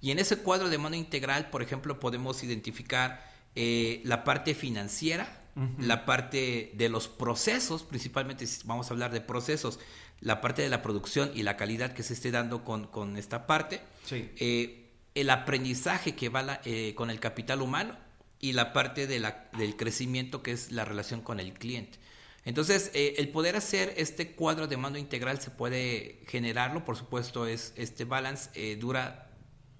y 0.02 0.12
en 0.12 0.20
ese 0.20 0.38
cuadro 0.38 0.70
de 0.70 0.78
mando 0.78 0.98
integral, 0.98 1.50
por 1.50 1.64
ejemplo, 1.64 2.00
podemos 2.00 2.44
identificar 2.44 3.26
la 3.56 4.24
parte 4.24 4.54
financiera, 4.54 5.28
la 5.80 6.06
parte 6.06 6.72
de 6.76 6.90
los 6.90 7.08
procesos, 7.08 7.82
principalmente 7.82 8.46
si 8.46 8.68
vamos 8.68 8.92
a 8.92 8.94
hablar 8.94 9.12
de 9.12 9.22
procesos, 9.22 9.80
la 10.20 10.42
parte 10.42 10.62
de 10.62 10.70
la 10.70 10.82
producción 10.82 11.32
y 11.34 11.44
la 11.44 11.58
calidad 11.58 11.94
que 11.94 12.04
se 12.04 12.14
esté 12.14 12.32
dando 12.32 12.64
con, 12.64 13.18
esta 13.18 13.48
parte, 13.48 13.82
eh, 14.12 14.92
el 15.16 15.30
aprendizaje 15.30 16.16
que 16.16 16.30
va 16.30 16.62
eh, 16.64 16.94
con 16.96 17.10
el 17.10 17.20
capital 17.20 17.62
humano 17.62 17.98
y 18.40 18.54
la 18.54 18.74
parte 18.74 19.08
de 19.08 19.20
la, 19.20 19.50
del 19.58 19.76
crecimiento 19.76 20.44
que 20.44 20.52
es 20.52 20.72
la 20.72 20.86
relación 20.86 21.22
con 21.22 21.40
el 21.40 21.54
cliente. 21.54 22.00
Entonces, 22.46 22.92
eh, 22.94 23.16
el 23.18 23.30
poder 23.30 23.56
hacer 23.56 23.94
este 23.98 24.32
cuadro 24.32 24.68
de 24.68 24.78
mando 24.78 24.98
integral 24.98 25.42
se 25.42 25.52
puede 25.52 26.22
generarlo, 26.28 26.86
por 26.86 26.96
supuesto, 26.96 27.46
es 27.46 27.74
este 27.76 28.06
balance 28.06 28.76
dura 28.78 29.30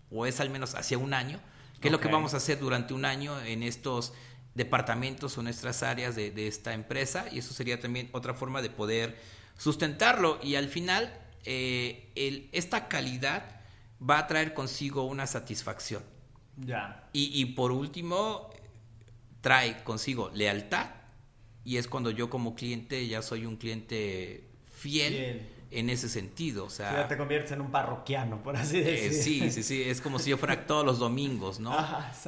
o 0.10 0.26
es 0.26 0.40
al 0.40 0.50
menos 0.50 0.76
hacia 0.76 0.98
un 0.98 1.14
año, 1.14 1.40
que 1.80 1.88
es 1.88 1.92
lo 1.92 2.00
que 2.00 2.10
vamos 2.10 2.34
a 2.34 2.38
hacer 2.38 2.60
durante 2.60 2.94
un 2.94 3.06
año 3.06 3.40
en 3.42 3.64
estos 3.64 4.14
departamentos 4.54 5.38
o 5.38 5.44
nuestras 5.44 5.84
áreas 5.84 6.16
de, 6.16 6.32
de 6.32 6.48
esta 6.48 6.74
empresa 6.74 7.28
y 7.32 7.40
eso 7.40 7.54
sería 7.54 7.80
también 7.80 8.10
otra 8.12 8.34
forma 8.34 8.62
de 8.62 8.70
poder 8.70 9.18
sustentarlo 9.58 10.40
y 10.42 10.56
al 10.56 10.68
final 10.68 11.14
eh, 11.46 12.12
el, 12.16 12.50
esta 12.52 12.88
calidad 12.88 13.62
va 14.02 14.20
a 14.20 14.28
traer 14.28 14.54
consigo 14.54 15.04
una 15.04 15.28
satisfacción. 15.28 16.04
Ya. 16.58 17.10
Y, 17.14 17.46
por 17.46 17.72
último, 17.72 18.50
trae 19.42 19.84
consigo 19.84 20.32
lealtad 20.34 20.88
y 21.64 21.78
es 21.78 21.88
cuando 21.88 22.12
yo 22.12 22.30
como 22.30 22.56
cliente 22.56 23.08
ya 23.08 23.22
soy 23.22 23.46
un 23.46 23.58
cliente 23.58 24.50
fiel. 24.72 25.54
en 25.70 25.90
ese 25.90 26.08
sentido. 26.08 26.64
O 26.64 26.70
sea, 26.70 27.08
te 27.10 27.18
conviertes 27.18 27.52
en 27.52 27.60
un 27.60 27.72
parroquiano, 27.72 28.42
por 28.42 28.56
así 28.56 28.80
decirlo. 28.80 29.18
Eh, 29.18 29.22
sí, 29.22 29.52
sí, 29.52 29.64
sí, 29.64 29.84
es 29.84 30.00
como 30.00 30.18
si 30.18 30.30
yo 30.30 30.38
fuera 30.38 30.66
todos 30.66 30.86
los 30.86 30.98
domingos, 30.98 31.60
¿no? 31.60 31.76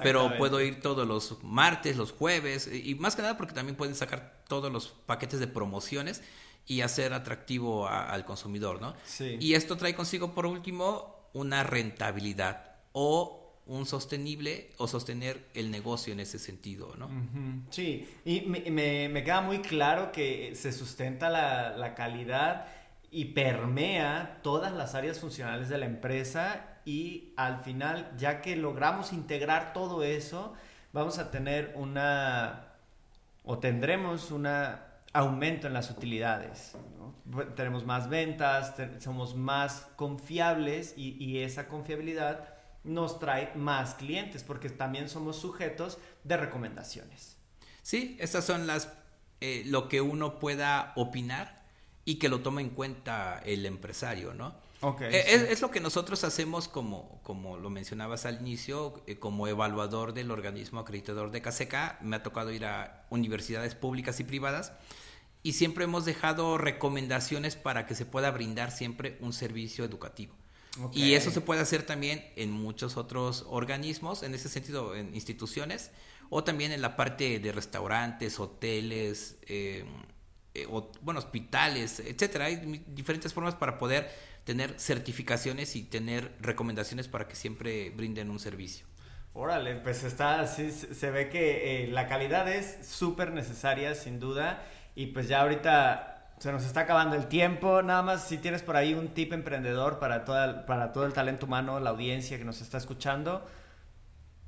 Pero 0.03 0.37
puedo 0.37 0.59
ir 0.59 0.81
todos 0.81 1.07
los 1.07 1.41
martes, 1.41 1.95
los 1.95 2.11
jueves, 2.11 2.69
y 2.71 2.95
más 2.95 3.15
que 3.15 3.21
nada 3.21 3.37
porque 3.37 3.53
también 3.53 3.77
pueden 3.77 3.95
sacar 3.95 4.43
todos 4.47 4.69
los 4.71 4.89
paquetes 4.89 5.39
de 5.39 5.47
promociones 5.47 6.21
y 6.65 6.81
hacer 6.81 7.13
atractivo 7.13 7.87
al 7.87 8.25
consumidor, 8.25 8.81
¿no? 8.81 8.93
Sí. 9.05 9.37
Y 9.39 9.53
esto 9.53 9.77
trae 9.77 9.95
consigo, 9.95 10.35
por 10.35 10.45
último, 10.45 11.29
una 11.33 11.63
rentabilidad 11.63 12.75
o 12.91 13.38
un 13.69 13.85
sostenible 13.85 14.71
o 14.77 14.87
sostener 14.87 15.47
el 15.53 15.71
negocio 15.71 16.11
en 16.11 16.19
ese 16.19 16.39
sentido, 16.39 16.95
¿no? 16.97 17.09
Sí, 17.69 18.07
y 18.25 18.41
me, 18.41 18.69
me, 19.09 19.23
queda 19.23 19.41
muy 19.41 19.59
claro 19.59 20.11
que 20.11 20.53
se 20.55 20.71
sustenta 20.71 21.29
la, 21.29 21.77
la 21.77 21.95
calidad 21.95 22.65
y 23.11 23.25
permea 23.25 24.39
todas 24.43 24.73
las 24.73 24.95
áreas 24.95 25.19
funcionales 25.19 25.69
de 25.69 25.77
la 25.77 25.85
empresa 25.85 26.79
y 26.83 27.33
al 27.37 27.59
final, 27.59 28.11
ya 28.17 28.41
que 28.41 28.55
logramos 28.55 29.13
integrar 29.13 29.71
todo 29.73 30.03
eso, 30.03 30.53
vamos 30.91 31.19
a 31.19 31.31
tener 31.31 31.73
una 31.75 32.73
o 33.43 33.59
tendremos 33.59 34.31
una 34.31 34.89
aumento 35.13 35.67
en 35.67 35.73
las 35.73 35.89
utilidades. 35.89 36.75
Tenemos 37.55 37.85
más 37.85 38.09
ventas, 38.09 38.75
somos 38.99 39.35
más 39.35 39.87
confiables 39.95 40.93
y, 40.97 41.39
esa 41.39 41.67
confiabilidad 41.67 42.58
nos 42.83 43.19
trae 43.19 43.53
más 43.55 43.95
clientes 43.95 44.43
porque 44.43 44.69
también 44.69 45.09
somos 45.09 45.37
sujetos 45.37 45.97
de 46.23 46.37
recomendaciones. 46.37 47.37
Sí, 47.81 48.17
estas 48.19 48.45
son 48.45 48.67
las 48.67 48.89
eh, 49.41 49.63
lo 49.65 49.87
que 49.87 50.01
uno 50.01 50.39
pueda 50.39 50.93
opinar 50.95 51.63
y 52.05 52.15
que 52.15 52.29
lo 52.29 52.41
tome 52.41 52.61
en 52.61 52.69
cuenta 52.69 53.41
el 53.45 53.65
empresario, 53.65 54.33
¿no? 54.33 54.55
Eh, 55.01 55.47
es, 55.49 55.61
lo 55.61 55.71
que 55.71 55.81
nosotros 55.81 56.23
hacemos 56.23 56.69
como, 56.69 57.19
como 57.23 57.57
lo 57.57 57.69
mencionabas 57.69 58.25
al 58.25 58.39
inicio, 58.39 59.03
eh, 59.07 59.19
como 59.19 59.47
evaluador 59.47 60.13
del 60.13 60.31
organismo 60.31 60.79
acreditador 60.79 61.31
de 61.31 61.41
CASECA. 61.41 61.99
Me 62.01 62.15
ha 62.15 62.23
tocado 62.23 62.51
ir 62.51 62.65
a 62.65 63.05
universidades 63.09 63.75
públicas 63.75 64.19
y 64.21 64.23
privadas 64.23 64.71
y 65.43 65.53
siempre 65.53 65.83
hemos 65.83 66.05
dejado 66.05 66.57
recomendaciones 66.57 67.57
para 67.57 67.85
que 67.85 67.95
se 67.95 68.05
pueda 68.05 68.31
brindar 68.31 68.71
siempre 68.71 69.17
un 69.19 69.33
servicio 69.33 69.83
educativo. 69.83 70.33
Y 70.93 71.13
eso 71.13 71.31
se 71.31 71.41
puede 71.41 71.61
hacer 71.61 71.83
también 71.83 72.23
en 72.35 72.51
muchos 72.51 72.95
otros 72.95 73.45
organismos, 73.49 74.23
en 74.23 74.33
ese 74.35 74.49
sentido, 74.49 74.95
en 74.95 75.13
instituciones, 75.15 75.91
o 76.29 76.43
también 76.43 76.71
en 76.71 76.81
la 76.81 76.95
parte 76.95 77.39
de 77.39 77.51
restaurantes, 77.51 78.39
hoteles, 78.39 79.37
eh, 79.47 79.83
bueno, 81.01 81.19
hospitales, 81.19 81.99
etcétera. 81.99 82.45
Hay 82.45 82.83
diferentes 82.87 83.33
formas 83.33 83.55
para 83.55 83.77
poder 83.77 84.09
tener 84.43 84.79
certificaciones 84.79 85.75
y 85.75 85.83
tener 85.83 86.35
recomendaciones 86.39 87.07
para 87.07 87.27
que 87.27 87.35
siempre 87.35 87.89
brinden 87.91 88.29
un 88.29 88.39
servicio. 88.39 88.85
Órale, 89.33 89.75
pues 89.75 90.03
está, 90.03 90.47
sí, 90.47 90.71
se 90.71 91.11
ve 91.11 91.29
que 91.29 91.83
eh, 91.83 91.87
la 91.87 92.07
calidad 92.07 92.51
es 92.51 92.85
súper 92.87 93.31
necesaria, 93.31 93.93
sin 93.95 94.19
duda, 94.19 94.63
y 94.95 95.07
pues 95.07 95.27
ya 95.27 95.41
ahorita 95.41 96.18
se 96.39 96.51
nos 96.51 96.63
está 96.63 96.81
acabando 96.81 97.15
el 97.15 97.27
tiempo. 97.27 97.81
Nada 97.81 98.01
más 98.01 98.27
si 98.27 98.37
tienes 98.37 98.63
por 98.63 98.75
ahí 98.75 98.93
un 98.93 99.09
tip 99.09 99.33
emprendedor 99.33 99.99
para, 99.99 100.25
toda, 100.25 100.65
para 100.65 100.91
todo 100.91 101.05
el 101.05 101.13
talento 101.13 101.45
humano, 101.45 101.79
la 101.79 101.91
audiencia 101.91 102.37
que 102.37 102.45
nos 102.45 102.61
está 102.61 102.77
escuchando. 102.77 103.45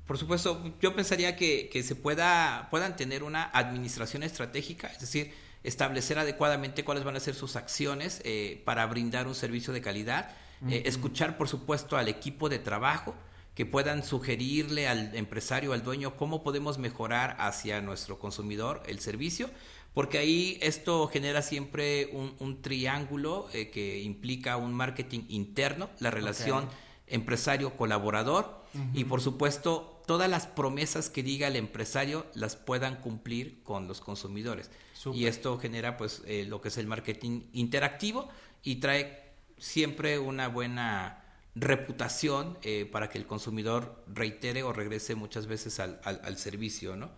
Por 0.06 0.18
supuesto, 0.18 0.74
yo 0.80 0.94
pensaría 0.96 1.36
que, 1.36 1.68
que 1.70 1.82
se 1.82 1.94
pueda, 1.94 2.68
puedan 2.70 2.96
tener 2.96 3.22
una 3.22 3.44
administración 3.44 4.22
estratégica, 4.24 4.88
es 4.88 5.00
decir, 5.00 5.32
establecer 5.62 6.18
adecuadamente 6.18 6.84
cuáles 6.84 7.04
van 7.04 7.16
a 7.16 7.20
ser 7.20 7.34
sus 7.34 7.56
acciones 7.56 8.20
eh, 8.24 8.62
para 8.64 8.84
brindar 8.86 9.26
un 9.26 9.34
servicio 9.34 9.72
de 9.72 9.80
calidad, 9.80 10.30
eh, 10.68 10.82
escuchar 10.86 11.36
por 11.36 11.48
supuesto 11.48 11.96
al 11.96 12.08
equipo 12.08 12.48
de 12.48 12.58
trabajo, 12.58 13.14
que 13.54 13.66
puedan 13.66 14.02
sugerirle 14.02 14.88
al 14.88 15.14
empresario, 15.14 15.72
al 15.72 15.82
dueño, 15.82 16.16
cómo 16.16 16.42
podemos 16.42 16.78
mejorar 16.78 17.36
hacia 17.38 17.80
nuestro 17.80 18.18
consumidor 18.18 18.82
el 18.86 18.98
servicio, 19.00 19.50
porque 19.94 20.18
ahí 20.18 20.58
esto 20.62 21.06
genera 21.08 21.42
siempre 21.42 22.10
un, 22.12 22.62
triángulo 22.62 23.48
eh, 23.52 23.70
que 23.70 24.00
implica 24.00 24.56
un 24.56 24.72
marketing 24.72 25.24
interno, 25.28 25.90
la 26.00 26.10
relación 26.10 26.68
empresario-colaborador 27.06 28.62
y 28.94 29.04
por 29.04 29.20
supuesto 29.20 30.02
todas 30.06 30.30
las 30.30 30.46
promesas 30.46 31.10
que 31.10 31.22
diga 31.22 31.48
el 31.48 31.56
empresario 31.56 32.26
las 32.34 32.56
puedan 32.56 32.96
cumplir 32.96 33.62
con 33.62 33.86
los 33.86 34.00
consumidores. 34.00 34.70
Y 35.12 35.26
esto 35.26 35.58
genera 35.58 35.96
pues 35.96 36.22
eh, 36.26 36.44
lo 36.46 36.60
que 36.60 36.68
es 36.68 36.78
el 36.78 36.86
marketing 36.86 37.42
interactivo 37.52 38.28
y 38.62 38.76
trae 38.76 39.32
siempre 39.58 40.18
una 40.18 40.48
buena 40.48 41.24
reputación 41.54 42.56
eh, 42.62 42.88
para 42.90 43.10
que 43.10 43.18
el 43.18 43.26
consumidor 43.26 44.04
reitere 44.06 44.62
o 44.62 44.72
regrese 44.72 45.14
muchas 45.14 45.46
veces 45.46 45.80
al, 45.80 46.00
al, 46.04 46.38
servicio, 46.38 46.96
¿no? 46.96 47.10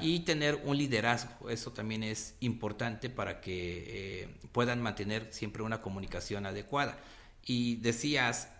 Y 0.00 0.20
tener 0.20 0.60
un 0.64 0.76
liderazgo, 0.76 1.50
eso 1.50 1.72
también 1.72 2.02
es 2.02 2.36
importante 2.40 3.10
para 3.10 3.40
que 3.40 4.22
eh, 4.22 4.28
puedan 4.52 4.80
mantener 4.80 5.28
siempre 5.32 5.62
una 5.62 5.80
comunicación 5.80 6.46
adecuada. 6.46 6.98
Y 7.44 7.76
decías, 7.76 8.50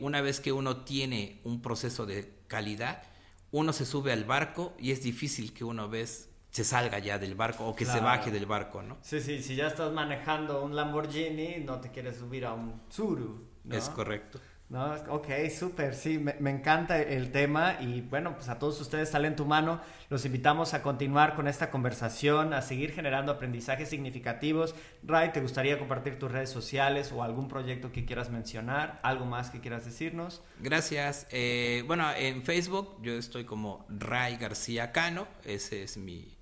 una 0.00 0.20
vez 0.20 0.40
que 0.40 0.52
uno 0.52 0.84
tiene 0.84 1.40
un 1.44 1.62
proceso 1.62 2.06
de 2.06 2.32
calidad, 2.48 3.02
uno 3.50 3.72
se 3.72 3.86
sube 3.86 4.12
al 4.12 4.24
barco 4.24 4.74
y 4.78 4.90
es 4.90 5.02
difícil 5.02 5.52
que 5.52 5.64
uno 5.64 5.88
vez 5.88 6.28
se 6.50 6.64
salga 6.64 6.98
ya 6.98 7.18
del 7.18 7.34
barco 7.34 7.66
o 7.66 7.76
que 7.76 7.84
se 7.84 8.00
baje 8.00 8.30
del 8.30 8.46
barco, 8.46 8.82
¿no? 8.82 8.96
Sí, 9.02 9.20
sí, 9.20 9.42
si 9.42 9.56
ya 9.56 9.66
estás 9.66 9.92
manejando 9.92 10.64
un 10.64 10.74
Lamborghini, 10.74 11.58
no 11.64 11.80
te 11.80 11.90
quieres 11.90 12.16
subir 12.16 12.46
a 12.46 12.54
un 12.54 12.80
Tsuru, 12.88 13.46
¿no? 13.64 13.76
Es 13.76 13.90
correcto. 13.90 14.40
No, 14.68 14.94
ok, 15.10 15.28
súper, 15.56 15.94
sí, 15.94 16.18
me, 16.18 16.50
encanta 16.50 17.00
el 17.00 17.30
tema 17.30 17.76
y 17.80 18.00
bueno, 18.00 18.34
pues 18.34 18.48
a 18.48 18.58
todos 18.58 18.80
ustedes 18.80 19.08
salen 19.08 19.36
tu 19.36 19.44
mano, 19.44 19.80
los 20.10 20.24
invitamos 20.24 20.74
a 20.74 20.82
continuar 20.82 21.36
con 21.36 21.46
esta 21.46 21.70
conversación, 21.70 22.52
a 22.52 22.62
seguir 22.62 22.92
generando 22.92 23.30
aprendizajes 23.30 23.88
significativos. 23.88 24.74
Ray, 25.04 25.30
¿te 25.30 25.40
gustaría 25.40 25.78
compartir 25.78 26.18
tus 26.18 26.32
redes 26.32 26.50
sociales 26.50 27.12
o 27.12 27.22
algún 27.22 27.46
proyecto 27.46 27.92
que 27.92 28.04
quieras 28.04 28.30
mencionar? 28.30 28.98
¿Algo 29.04 29.24
más 29.24 29.50
que 29.50 29.60
quieras 29.60 29.84
decirnos? 29.84 30.42
Gracias. 30.58 31.28
Eh, 31.30 31.84
bueno, 31.86 32.04
en 32.16 32.42
Facebook 32.42 32.96
yo 33.02 33.12
estoy 33.12 33.44
como 33.44 33.86
Ray 33.88 34.36
García 34.36 34.90
Cano, 34.90 35.28
ese 35.44 35.84
es 35.84 35.96
mi 35.96 36.34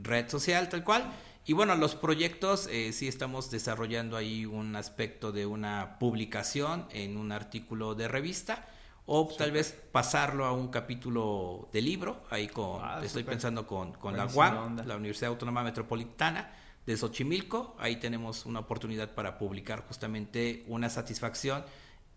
red 0.00 0.28
social 0.28 0.68
tal 0.68 0.84
cual. 0.84 1.10
Y 1.46 1.52
bueno, 1.52 1.74
los 1.74 1.94
proyectos, 1.94 2.68
eh, 2.70 2.92
sí 2.92 3.08
estamos 3.08 3.50
desarrollando 3.50 4.16
ahí 4.16 4.46
un 4.46 4.76
aspecto 4.76 5.32
de 5.32 5.46
una 5.46 5.98
publicación 5.98 6.86
en 6.92 7.16
un 7.16 7.32
artículo 7.32 7.94
de 7.94 8.08
revista 8.08 8.68
o 9.06 9.26
tal 9.26 9.50
vez 9.50 9.76
pasarlo 9.90 10.44
a 10.44 10.52
un 10.52 10.68
capítulo 10.68 11.68
de 11.72 11.80
libro, 11.80 12.22
ahí 12.30 12.46
con, 12.46 12.80
ah, 12.82 13.00
estoy 13.02 13.24
pensando 13.24 13.66
con, 13.66 13.92
con 13.94 14.16
la 14.16 14.26
UAM, 14.26 14.86
la 14.86 14.96
Universidad 14.96 15.30
Autónoma 15.30 15.64
Metropolitana 15.64 16.52
de 16.86 16.96
Xochimilco, 16.96 17.74
ahí 17.78 17.96
tenemos 17.96 18.46
una 18.46 18.60
oportunidad 18.60 19.14
para 19.14 19.36
publicar 19.36 19.84
justamente 19.86 20.64
una 20.68 20.88
satisfacción 20.88 21.64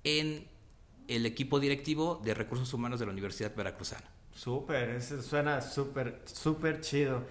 en 0.04 0.48
el 1.08 1.26
equipo 1.26 1.60
directivo 1.60 2.22
de 2.24 2.34
recursos 2.34 2.74
humanos 2.74 3.00
de 3.00 3.06
la 3.06 3.12
Universidad 3.12 3.56
Veracruzana. 3.56 4.08
Súper, 4.34 4.90
eso 4.90 5.22
suena 5.22 5.62
súper, 5.62 6.22
súper 6.26 6.82
chido. 6.82 7.24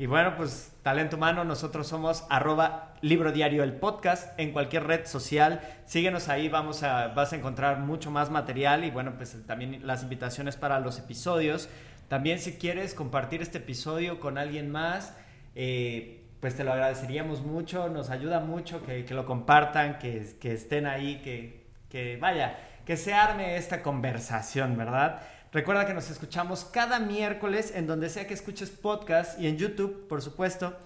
Y 0.00 0.06
bueno, 0.06 0.34
pues 0.34 0.72
talento 0.82 1.18
humano, 1.18 1.44
nosotros 1.44 1.86
somos 1.86 2.24
arroba 2.30 2.94
libro 3.02 3.32
diario 3.32 3.62
el 3.62 3.74
podcast 3.74 4.32
en 4.40 4.50
cualquier 4.50 4.84
red 4.84 5.04
social. 5.04 5.60
Síguenos 5.84 6.30
ahí, 6.30 6.48
vamos 6.48 6.82
a, 6.82 7.08
vas 7.08 7.34
a 7.34 7.36
encontrar 7.36 7.80
mucho 7.80 8.10
más 8.10 8.30
material 8.30 8.84
y 8.84 8.90
bueno, 8.90 9.12
pues 9.18 9.36
también 9.46 9.86
las 9.86 10.02
invitaciones 10.02 10.56
para 10.56 10.80
los 10.80 10.98
episodios. 10.98 11.68
También 12.08 12.38
si 12.38 12.54
quieres 12.54 12.94
compartir 12.94 13.42
este 13.42 13.58
episodio 13.58 14.20
con 14.20 14.38
alguien 14.38 14.70
más, 14.70 15.14
eh, 15.54 16.24
pues 16.40 16.56
te 16.56 16.64
lo 16.64 16.72
agradeceríamos 16.72 17.42
mucho, 17.42 17.90
nos 17.90 18.08
ayuda 18.08 18.40
mucho 18.40 18.82
que, 18.82 19.04
lo 19.10 19.26
compartan, 19.26 19.98
que, 19.98 20.34
que 20.40 20.54
estén 20.54 20.86
ahí, 20.86 21.20
que, 21.22 21.66
que 21.90 22.16
vaya, 22.16 22.56
que 22.86 22.96
se 22.96 23.12
arme 23.12 23.56
esta 23.56 23.82
conversación, 23.82 24.78
¿verdad? 24.78 25.20
Recuerda 25.52 25.84
que 25.84 25.94
nos 25.94 26.08
escuchamos 26.10 26.64
cada 26.64 27.00
miércoles 27.00 27.72
en 27.74 27.88
donde 27.88 28.08
sea 28.08 28.24
que 28.28 28.34
escuches 28.34 28.70
podcast 28.70 29.36
y 29.40 29.48
en 29.48 29.58
YouTube, 29.58 30.06
por 30.06 30.22
supuesto. 30.22 30.76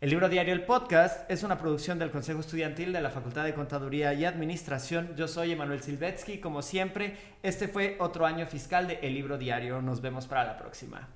El 0.00 0.08
libro 0.08 0.30
diario 0.30 0.54
El 0.54 0.64
Podcast 0.64 1.30
es 1.30 1.42
una 1.42 1.58
producción 1.58 1.98
del 1.98 2.10
Consejo 2.10 2.40
Estudiantil 2.40 2.94
de 2.94 3.02
la 3.02 3.10
Facultad 3.10 3.44
de 3.44 3.52
Contaduría 3.52 4.14
y 4.14 4.24
Administración. 4.24 5.14
Yo 5.14 5.28
soy 5.28 5.52
Emanuel 5.52 5.82
Silvetsky. 5.82 6.38
Como 6.38 6.62
siempre, 6.62 7.18
este 7.42 7.68
fue 7.68 7.98
otro 8.00 8.24
año 8.24 8.46
fiscal 8.46 8.88
de 8.88 8.98
El 9.02 9.12
libro 9.12 9.36
diario. 9.36 9.82
Nos 9.82 10.00
vemos 10.00 10.26
para 10.26 10.44
la 10.44 10.56
próxima. 10.56 11.06